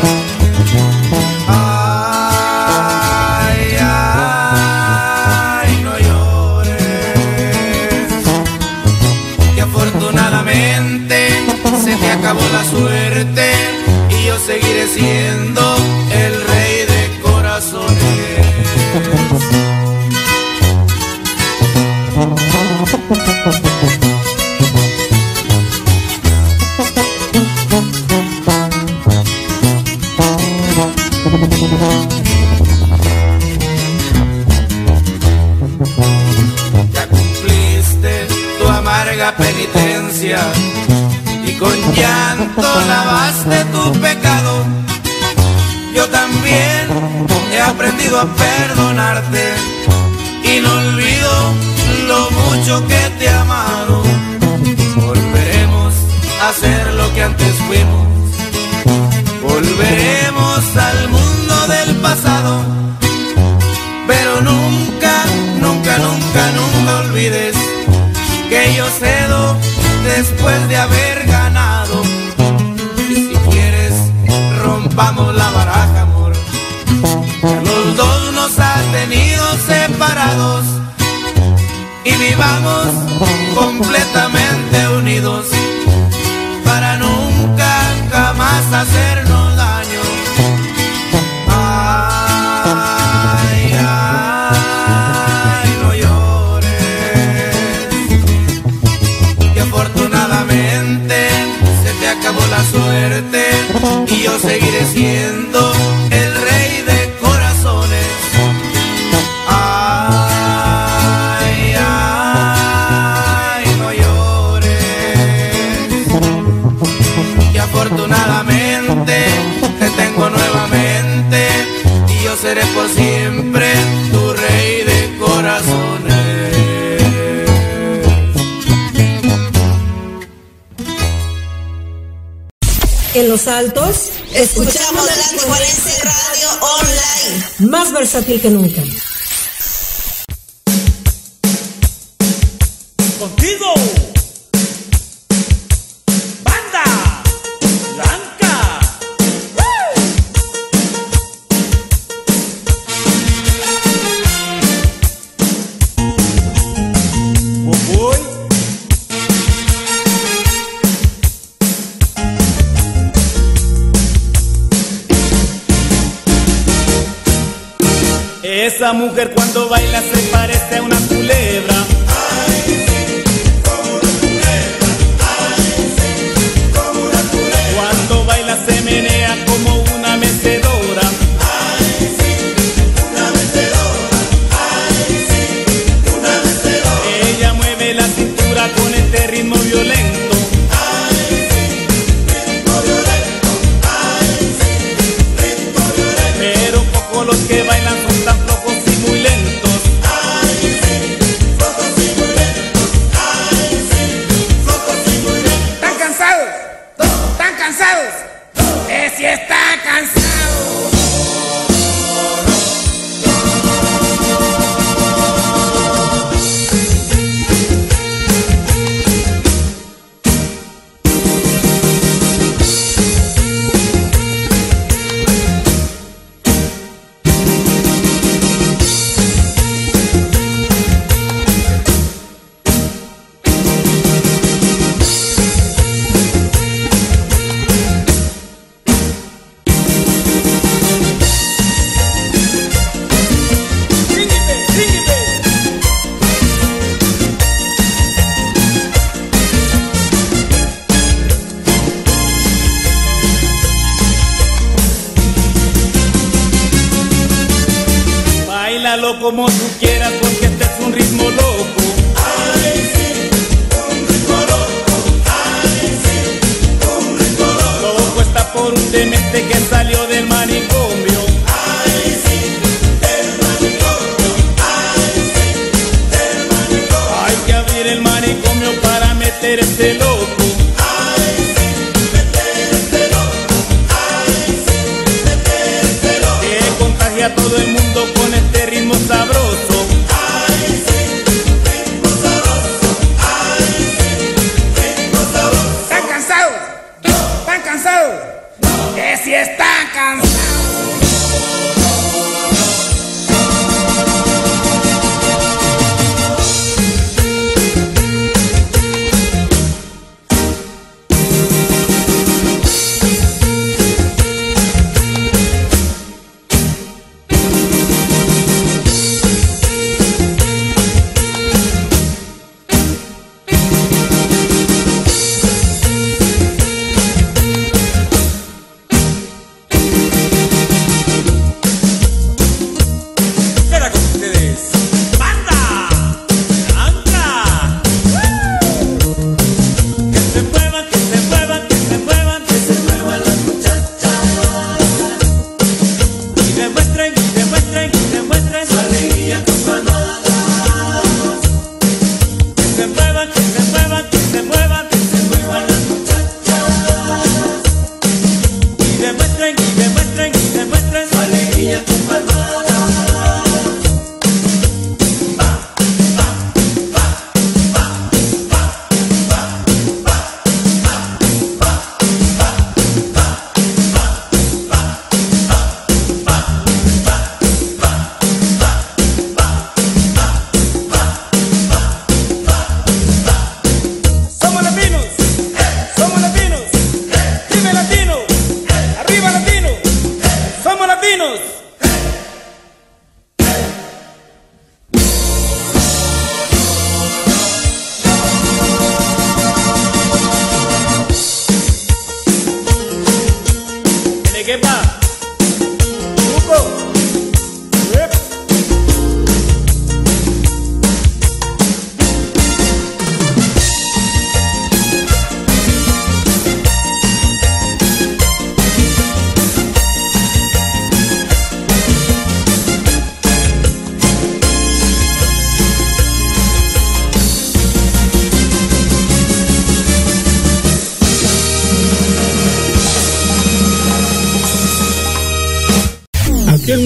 [138.15, 139.04] fácil que nunca.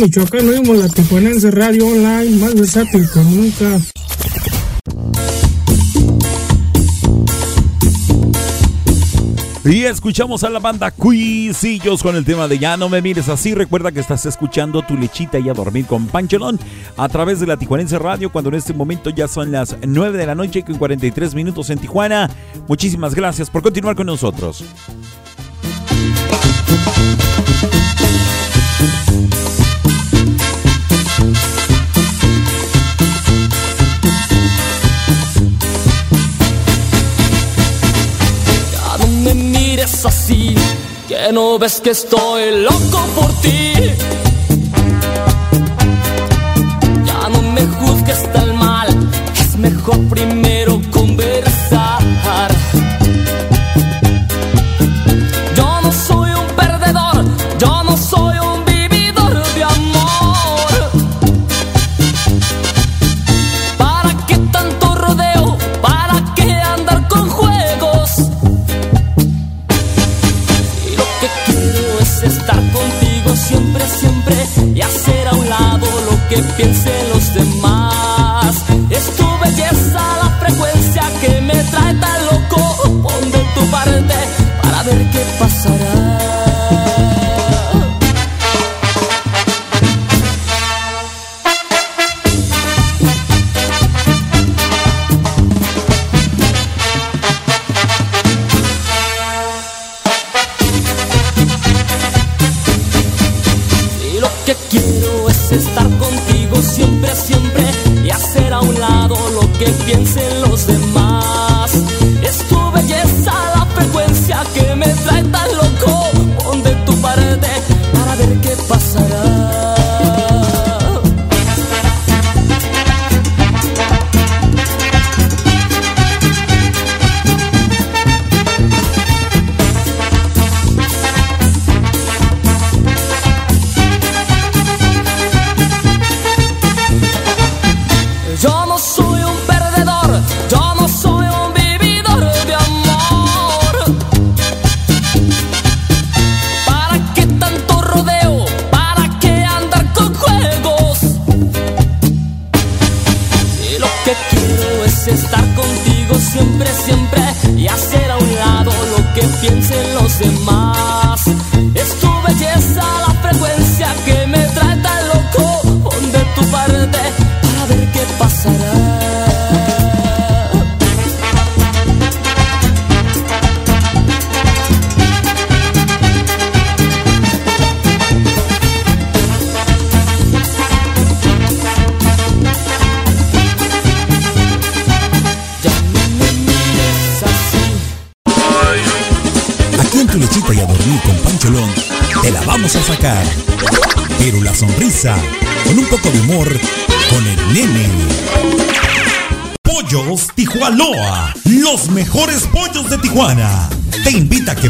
[0.10, 3.80] Michoacán oímos la Tijuanense Radio Online, más versátil que nunca.
[9.66, 13.54] Y escuchamos a la banda Cuisillos con el tema de Ya no me mires así.
[13.54, 16.60] Recuerda que estás escuchando tu lechita y a dormir con Panchelón
[16.98, 20.26] a través de la Tijuanense Radio cuando en este momento ya son las 9 de
[20.26, 22.32] la noche con 43 minutos en Tijuana.
[22.68, 24.64] Muchísimas gracias por continuar con nosotros.
[41.08, 43.74] que no ves que estoy loco por ti.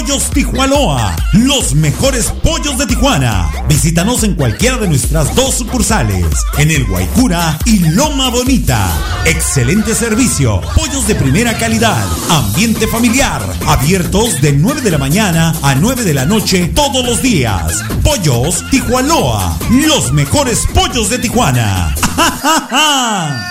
[0.00, 3.50] Pollos Tijuanoa, los mejores pollos de Tijuana.
[3.68, 6.24] Visítanos en cualquiera de nuestras dos sucursales,
[6.56, 8.88] en el Guaycura y Loma Bonita.
[9.26, 15.74] Excelente servicio, pollos de primera calidad, ambiente familiar, abiertos de 9 de la mañana a
[15.74, 17.84] 9 de la noche todos los días.
[18.02, 21.94] Pollos Tijuanoa, los mejores pollos de Tijuana.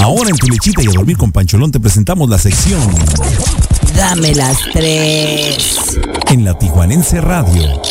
[0.00, 2.80] Ahora en tu lechita y a dormir con Pancholón te presentamos la sección
[4.00, 5.98] Dame las tres.
[6.30, 7.82] en la Tijuanense Radio.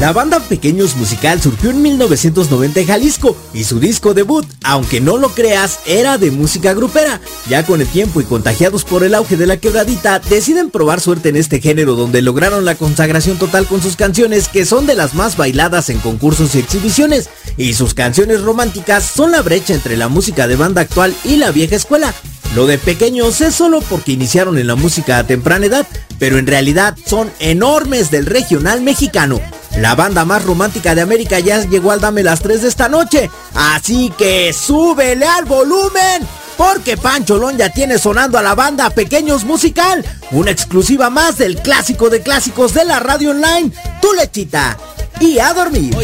[0.00, 5.18] La banda Pequeños Musical surgió en 1990 en Jalisco y su disco debut, aunque no
[5.18, 7.20] lo creas, era de música grupera.
[7.50, 11.28] Ya con el tiempo y contagiados por el auge de la quebradita, deciden probar suerte
[11.28, 15.12] en este género donde lograron la consagración total con sus canciones que son de las
[15.12, 17.28] más bailadas en concursos y exhibiciones.
[17.58, 21.50] Y sus canciones románticas son la brecha entre la música de banda actual y la
[21.50, 22.14] vieja escuela.
[22.54, 25.86] Lo de pequeños es solo porque iniciaron en la música a temprana edad,
[26.18, 29.42] pero en realidad son enormes del regional mexicano.
[29.76, 33.30] La banda más romántica de América ya llegó al Dame las 3 de esta noche,
[33.54, 36.26] así que súbele al volumen,
[36.56, 42.10] porque Pancholón ya tiene sonando a la banda Pequeños Musical, una exclusiva más del clásico
[42.10, 43.70] de clásicos de la radio online,
[44.02, 44.76] Tu Lechita,
[45.20, 45.94] y a dormir.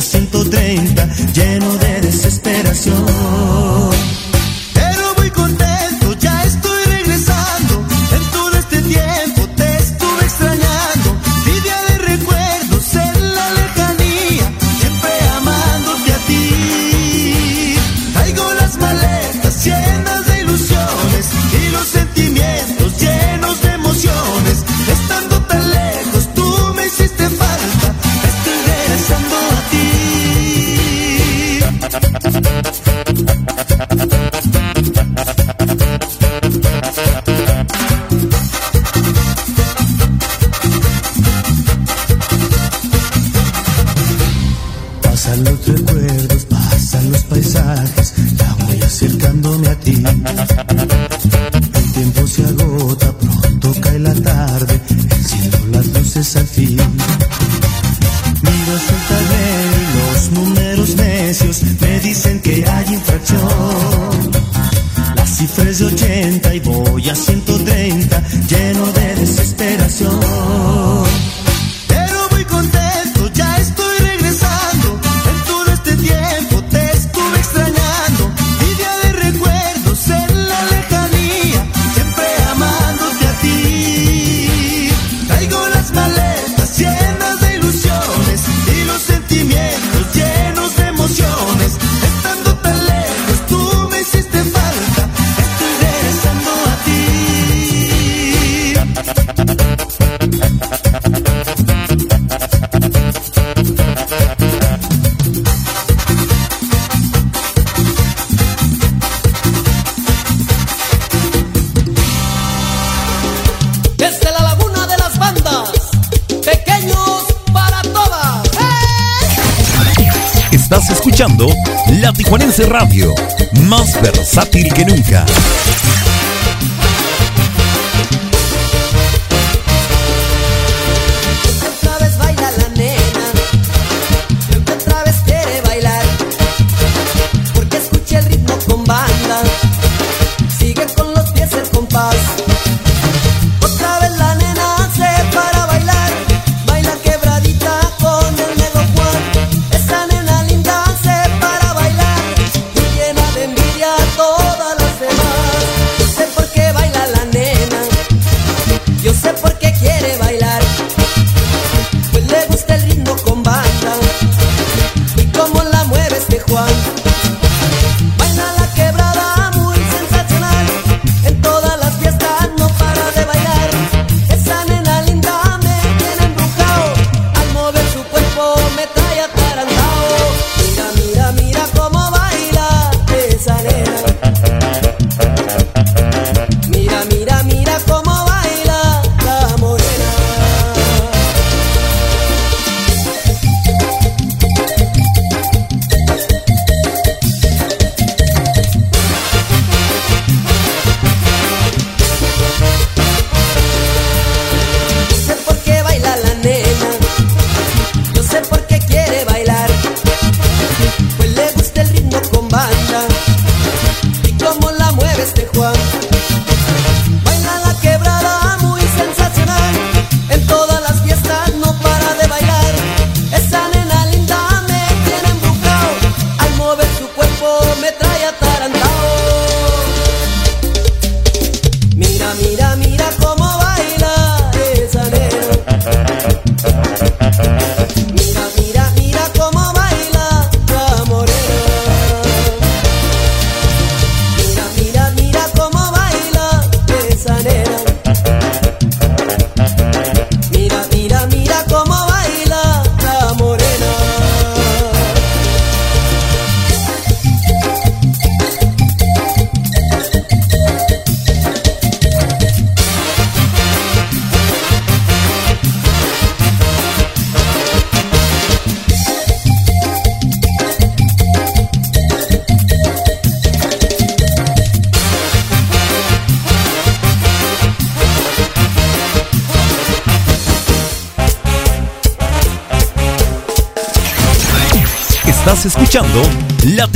[0.00, 0.39] Voy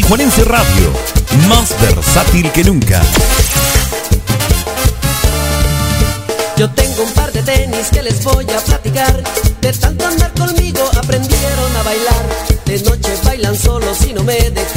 [0.09, 0.93] Juanense Radio,
[1.49, 3.01] más versátil que nunca.
[6.57, 9.23] Yo tengo un par de tenis que les voy a platicar.
[9.61, 12.27] De tanto andar conmigo aprendieron a bailar.
[12.67, 14.74] De noche bailan solos y no me dejan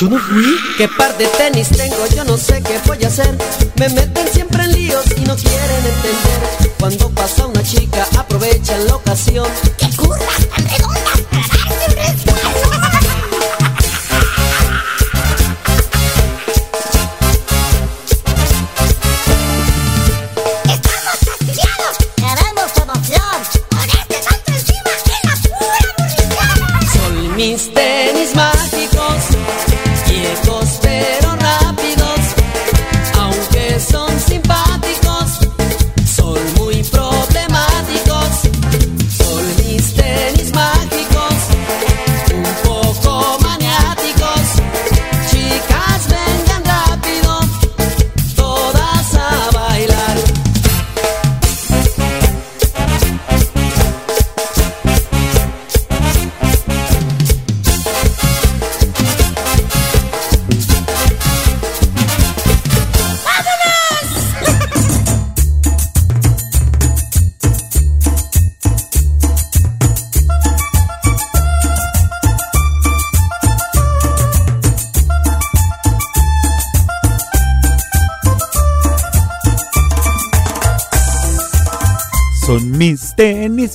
[0.00, 0.56] yo no fui.
[0.76, 1.57] ¿Qué par de tenis?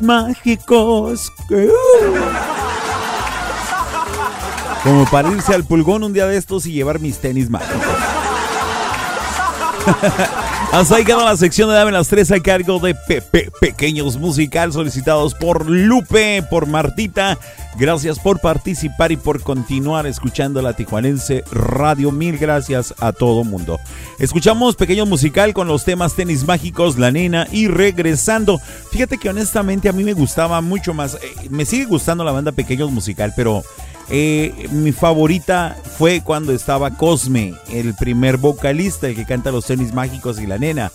[0.03, 1.31] Mágicos.
[1.49, 1.69] que-
[4.83, 7.81] Como para irse al pulgón un día de estos y llevar mis tenis mágicos.
[10.71, 14.73] Hasta ahí queda la sección de Dame las tres a cargo de Pepe Pequeños Musical
[14.73, 17.37] solicitados por Lupe, por Martita.
[17.77, 22.11] Gracias por participar y por continuar escuchando la Tijuanense Radio.
[22.11, 23.79] Mil gracias a todo mundo.
[24.19, 28.59] Escuchamos Pequeño Musical con los temas Tenis Mágicos, La Nena y Regresando.
[28.91, 31.15] Fíjate que honestamente a mí me gustaba mucho más.
[31.15, 33.63] eh, me sigue gustando la banda Pequeños Musical, pero
[34.09, 39.93] eh, mi favorita fue cuando estaba Cosme, el primer vocalista, el que canta los tenis
[39.93, 40.91] mágicos y la nena.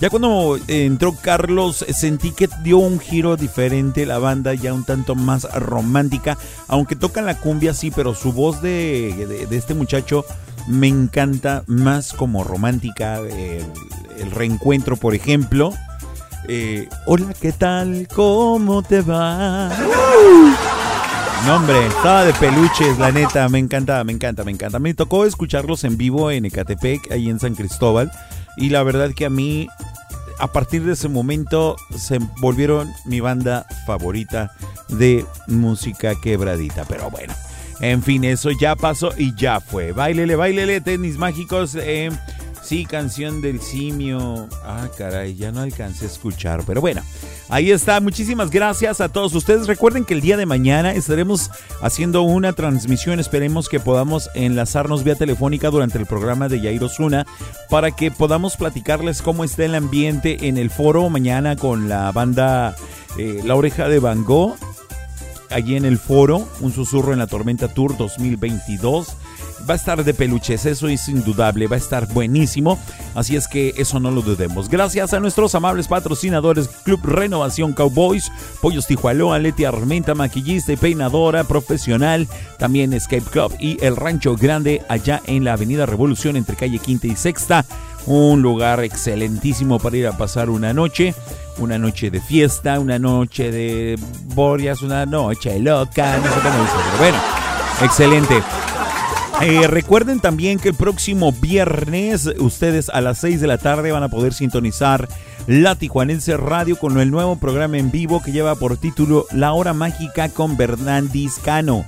[0.00, 4.74] Ya cuando eh, entró Carlos, eh, sentí que dio un giro diferente la banda, ya
[4.74, 6.36] un tanto más romántica.
[6.68, 10.24] Aunque tocan la cumbia, sí, pero su voz de, de- este muchacho
[10.68, 13.18] me encanta más como romántica.
[13.20, 13.64] El,
[14.18, 15.72] el reencuentro, por ejemplo.
[16.48, 18.06] Eh, Hola, ¿qué tal?
[18.14, 19.70] ¿Cómo te va?
[21.46, 24.78] No, hombre, estaba de peluches, la neta, me encanta, me encanta, me encanta.
[24.78, 28.10] Me tocó escucharlos en vivo en Ecatepec, ahí en San Cristóbal,
[28.56, 29.68] y la verdad que a mí,
[30.38, 34.52] a partir de ese momento, se volvieron mi banda favorita
[34.88, 36.84] de música quebradita.
[36.84, 37.34] Pero bueno,
[37.80, 39.92] en fin, eso ya pasó y ya fue.
[39.92, 41.74] Bailele, bailele, tenis mágicos.
[41.74, 42.10] eh,
[42.66, 44.48] sí, canción del simio.
[44.64, 47.00] Ah, caray, ya no alcancé a escuchar, pero bueno.
[47.48, 49.68] Ahí está, muchísimas gracias a todos ustedes.
[49.68, 53.20] Recuerden que el día de mañana estaremos haciendo una transmisión.
[53.20, 57.24] Esperemos que podamos enlazarnos vía telefónica durante el programa de Yair Osuna
[57.70, 62.74] para que podamos platicarles cómo está el ambiente en el foro mañana con la banda
[63.16, 64.56] eh, La Oreja de Van Gogh.
[65.50, 69.16] Allí en el foro, un susurro en la tormenta Tour 2022.
[69.68, 72.78] Va a estar de peluches, eso es indudable, va a estar buenísimo,
[73.16, 74.68] así es que eso no lo dudemos.
[74.68, 78.30] Gracias a nuestros amables patrocinadores Club Renovación Cowboys,
[78.60, 82.28] Pollos Tijualoa, Leti Armenta, maquillista y peinadora profesional,
[82.58, 87.08] también Escape Club y El Rancho Grande allá en la Avenida Revolución entre calle Quinta
[87.08, 87.64] y Sexta.
[88.06, 91.12] Un lugar excelentísimo para ir a pasar una noche,
[91.58, 96.74] una noche de fiesta, una noche de borias, una noche loca, no sé cómo dice,
[96.84, 97.18] pero bueno,
[97.82, 98.42] excelente.
[99.42, 104.02] Eh, recuerden también que el próximo viernes ustedes a las 6 de la tarde van
[104.02, 105.08] a poder sintonizar
[105.46, 109.74] la Tijuanense Radio con el nuevo programa en vivo que lleva por título La Hora
[109.74, 111.84] Mágica con Bernardis Cano.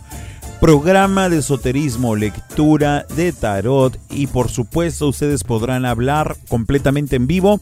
[0.61, 7.61] Programa de esoterismo, lectura de tarot y por supuesto ustedes podrán hablar completamente en vivo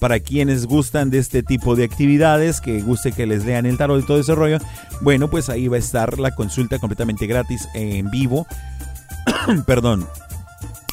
[0.00, 4.02] para quienes gustan de este tipo de actividades, que guste que les lean el tarot
[4.02, 4.58] y todo ese rollo.
[5.02, 8.46] Bueno, pues ahí va a estar la consulta completamente gratis en vivo.
[9.66, 10.06] Perdón.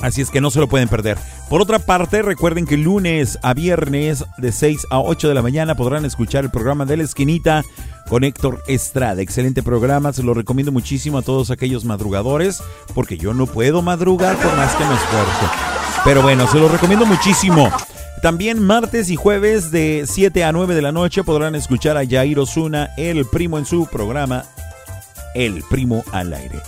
[0.01, 1.17] Así es que no se lo pueden perder.
[1.49, 5.75] Por otra parte, recuerden que lunes a viernes de 6 a 8 de la mañana
[5.75, 7.63] podrán escuchar el programa de la esquinita
[8.07, 9.21] con Héctor Estrada.
[9.21, 12.61] Excelente programa, se lo recomiendo muchísimo a todos aquellos madrugadores,
[12.93, 15.51] porque yo no puedo madrugar por más que me esfuerzo.
[16.03, 17.71] Pero bueno, se lo recomiendo muchísimo.
[18.21, 22.39] También martes y jueves de 7 a 9 de la noche podrán escuchar a Jair
[22.39, 24.45] Osuna, el primo en su programa
[25.33, 26.61] El Primo al Aire.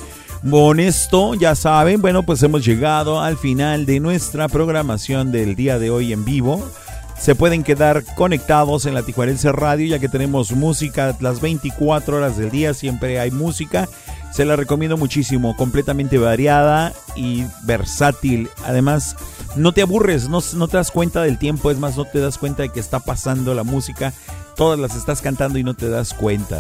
[0.48, 5.80] Con esto, ya saben, bueno, pues hemos llegado al final de nuestra programación del día
[5.80, 6.64] de hoy en vivo.
[7.20, 12.38] Se pueden quedar conectados en la Tijuanense Radio ya que tenemos música las 24 horas
[12.38, 13.90] del día, siempre hay música.
[14.32, 18.50] Se la recomiendo muchísimo, completamente variada y versátil.
[18.64, 19.18] Además,
[19.56, 22.38] no te aburres, no, no te das cuenta del tiempo, es más, no te das
[22.38, 24.14] cuenta de que está pasando la música.
[24.56, 26.58] Todas las estás cantando y no te das cuenta.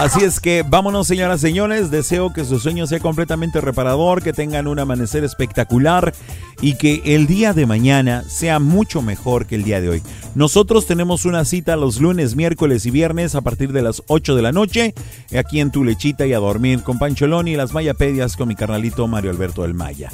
[0.00, 1.90] Así es que vámonos, señoras y señores.
[1.90, 6.14] Deseo que su sueño sea completamente reparador, que tengan un amanecer espectacular
[6.62, 10.02] y que el día de mañana sea mucho mejor que el día de hoy.
[10.34, 14.40] Nosotros tenemos una cita los lunes, miércoles y viernes a partir de las 8 de
[14.40, 14.94] la noche,
[15.38, 19.06] aquí en Tu Lechita y a dormir con Pancholón y las Mayapedias con mi carnalito
[19.06, 20.10] Mario Alberto del Maya.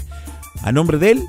[0.63, 1.25] A nombre de él,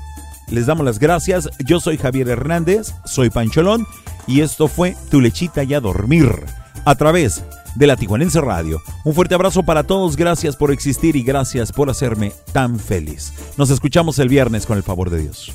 [0.48, 1.48] les damos las gracias.
[1.64, 3.86] Yo soy Javier Hernández, soy Pancholón
[4.26, 6.28] y esto fue Tu Lechita y a dormir
[6.84, 7.48] a través de
[7.86, 8.82] la Tijuanense Radio.
[9.04, 13.32] Un fuerte abrazo para todos, gracias por existir y gracias por hacerme tan feliz.
[13.56, 15.52] Nos escuchamos el viernes con el favor de Dios.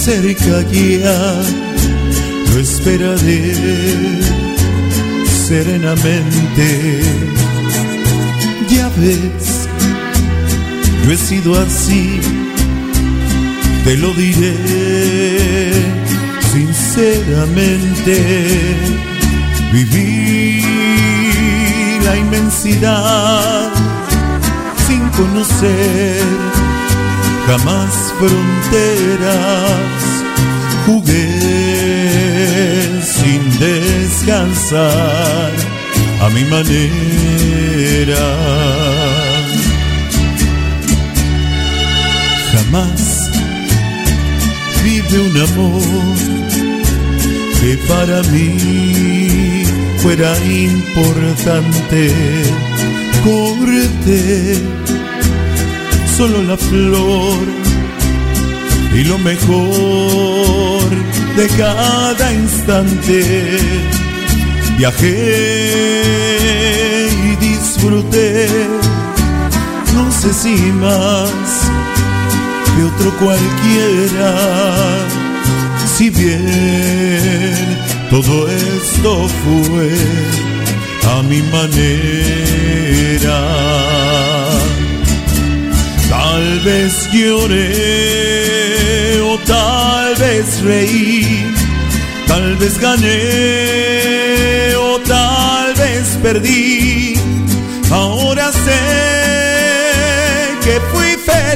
[0.00, 1.42] Se acerca ya,
[2.52, 3.54] lo esperaré
[5.46, 7.00] serenamente.
[8.70, 9.68] Ya ves,
[11.04, 12.18] yo he sido así,
[13.84, 15.72] te lo diré
[16.52, 18.14] sinceramente.
[19.72, 20.64] Viví
[22.04, 23.70] la inmensidad
[24.86, 26.59] sin conocer
[27.50, 30.02] jamás fronteras.
[30.86, 31.26] Jugué
[33.02, 35.52] sin descansar
[36.24, 38.26] a mi manera.
[42.52, 43.30] Jamás
[44.84, 46.16] vive un amor
[47.60, 49.64] que para mí
[49.98, 52.00] fuera importante.
[53.24, 54.79] Corte
[56.20, 57.44] solo la flor
[58.94, 60.82] y lo mejor
[61.38, 63.58] de cada instante.
[64.76, 65.08] Viajé
[67.26, 68.46] y disfruté,
[69.94, 71.30] no sé si más
[72.72, 74.32] que otro cualquiera.
[75.96, 77.78] Si bien
[78.10, 79.10] todo esto
[79.42, 79.90] fue
[81.14, 82.60] a mi manera.
[86.62, 87.62] Tal vez lloré
[89.22, 91.50] o tal vez reí,
[92.26, 93.16] tal vez gané
[94.76, 97.14] o tal vez perdí.
[97.90, 98.78] Ahora sé
[100.62, 101.49] que fui feliz,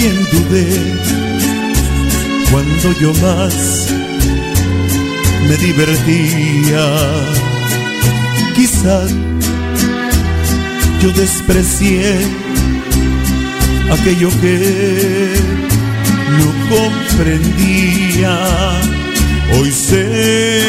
[0.00, 0.66] también dudé
[2.50, 3.88] cuando yo más
[5.46, 6.86] me divertía.
[8.54, 9.10] Quizás
[11.02, 12.18] yo desprecié
[13.90, 15.34] aquello que
[16.38, 18.38] no comprendía.
[19.58, 20.62] Hoy sé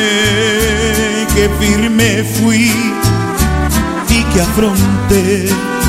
[1.36, 2.72] que firme fui
[4.10, 5.81] y que afronté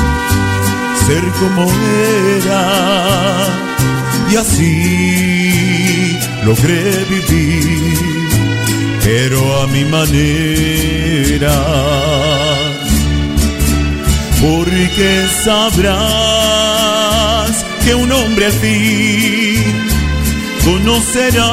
[1.05, 1.63] ser como
[2.37, 2.63] era
[4.31, 8.19] y así logré vivir,
[9.03, 11.53] pero a mi manera.
[14.41, 15.93] Porque sabrás
[17.83, 19.63] que un hombre fin
[20.65, 21.43] conocerás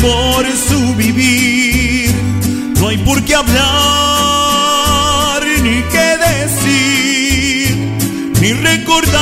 [0.00, 2.10] por su vivir.
[2.78, 4.01] No hay por qué hablar
[8.42, 9.18] ni recordar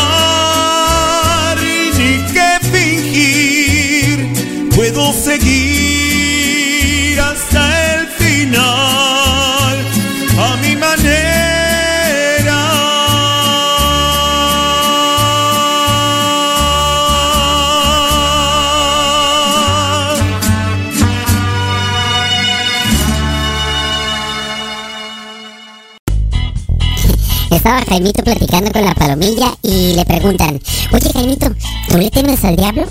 [1.98, 4.16] ni qué fingir.
[4.74, 6.40] Puedo seguir
[7.20, 7.62] hasta
[7.94, 9.09] el final
[27.60, 30.58] Estaba Jaimito platicando con la palomilla y le preguntan,
[30.94, 31.50] oye Jaimito,
[31.90, 32.84] ¿tú le temes al diablo?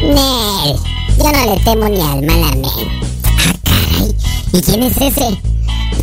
[0.00, 0.76] Nel,
[1.18, 2.70] yo no le temo ni al mal amén.
[3.24, 4.14] Ah, caray,
[4.52, 5.30] ¿y quién es ese?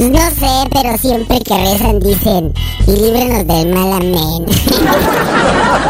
[0.02, 2.54] No sé, pero siempre que rezan dicen,
[2.88, 4.46] y líbrenos del mal amén.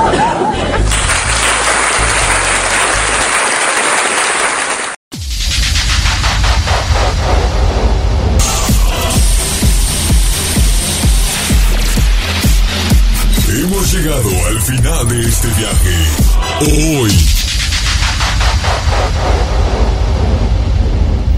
[16.59, 17.11] Hoy.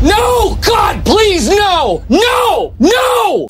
[0.01, 0.55] No!
[0.65, 2.01] God, please, no!
[2.07, 2.73] No!
[2.79, 3.45] No!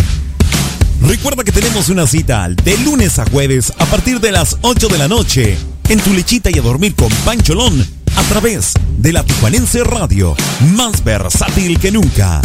[1.02, 4.98] Recuerda que tenemos una cita de lunes a jueves a partir de las 8 de
[4.98, 5.58] la noche
[5.90, 7.86] en tu lechita y a dormir con Pancholón
[8.16, 10.36] a través de la Tijuanense Radio,
[10.76, 12.42] más versátil que nunca.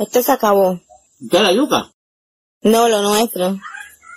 [0.00, 0.80] Esto se acabó.
[1.30, 1.90] ¿Qué la yuca?
[2.62, 3.56] No, lo nuestro.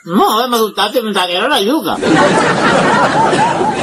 [0.06, 1.98] No, me gustaste, me salieron la yuca.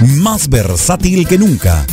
[0.00, 1.86] más versátil que nunca.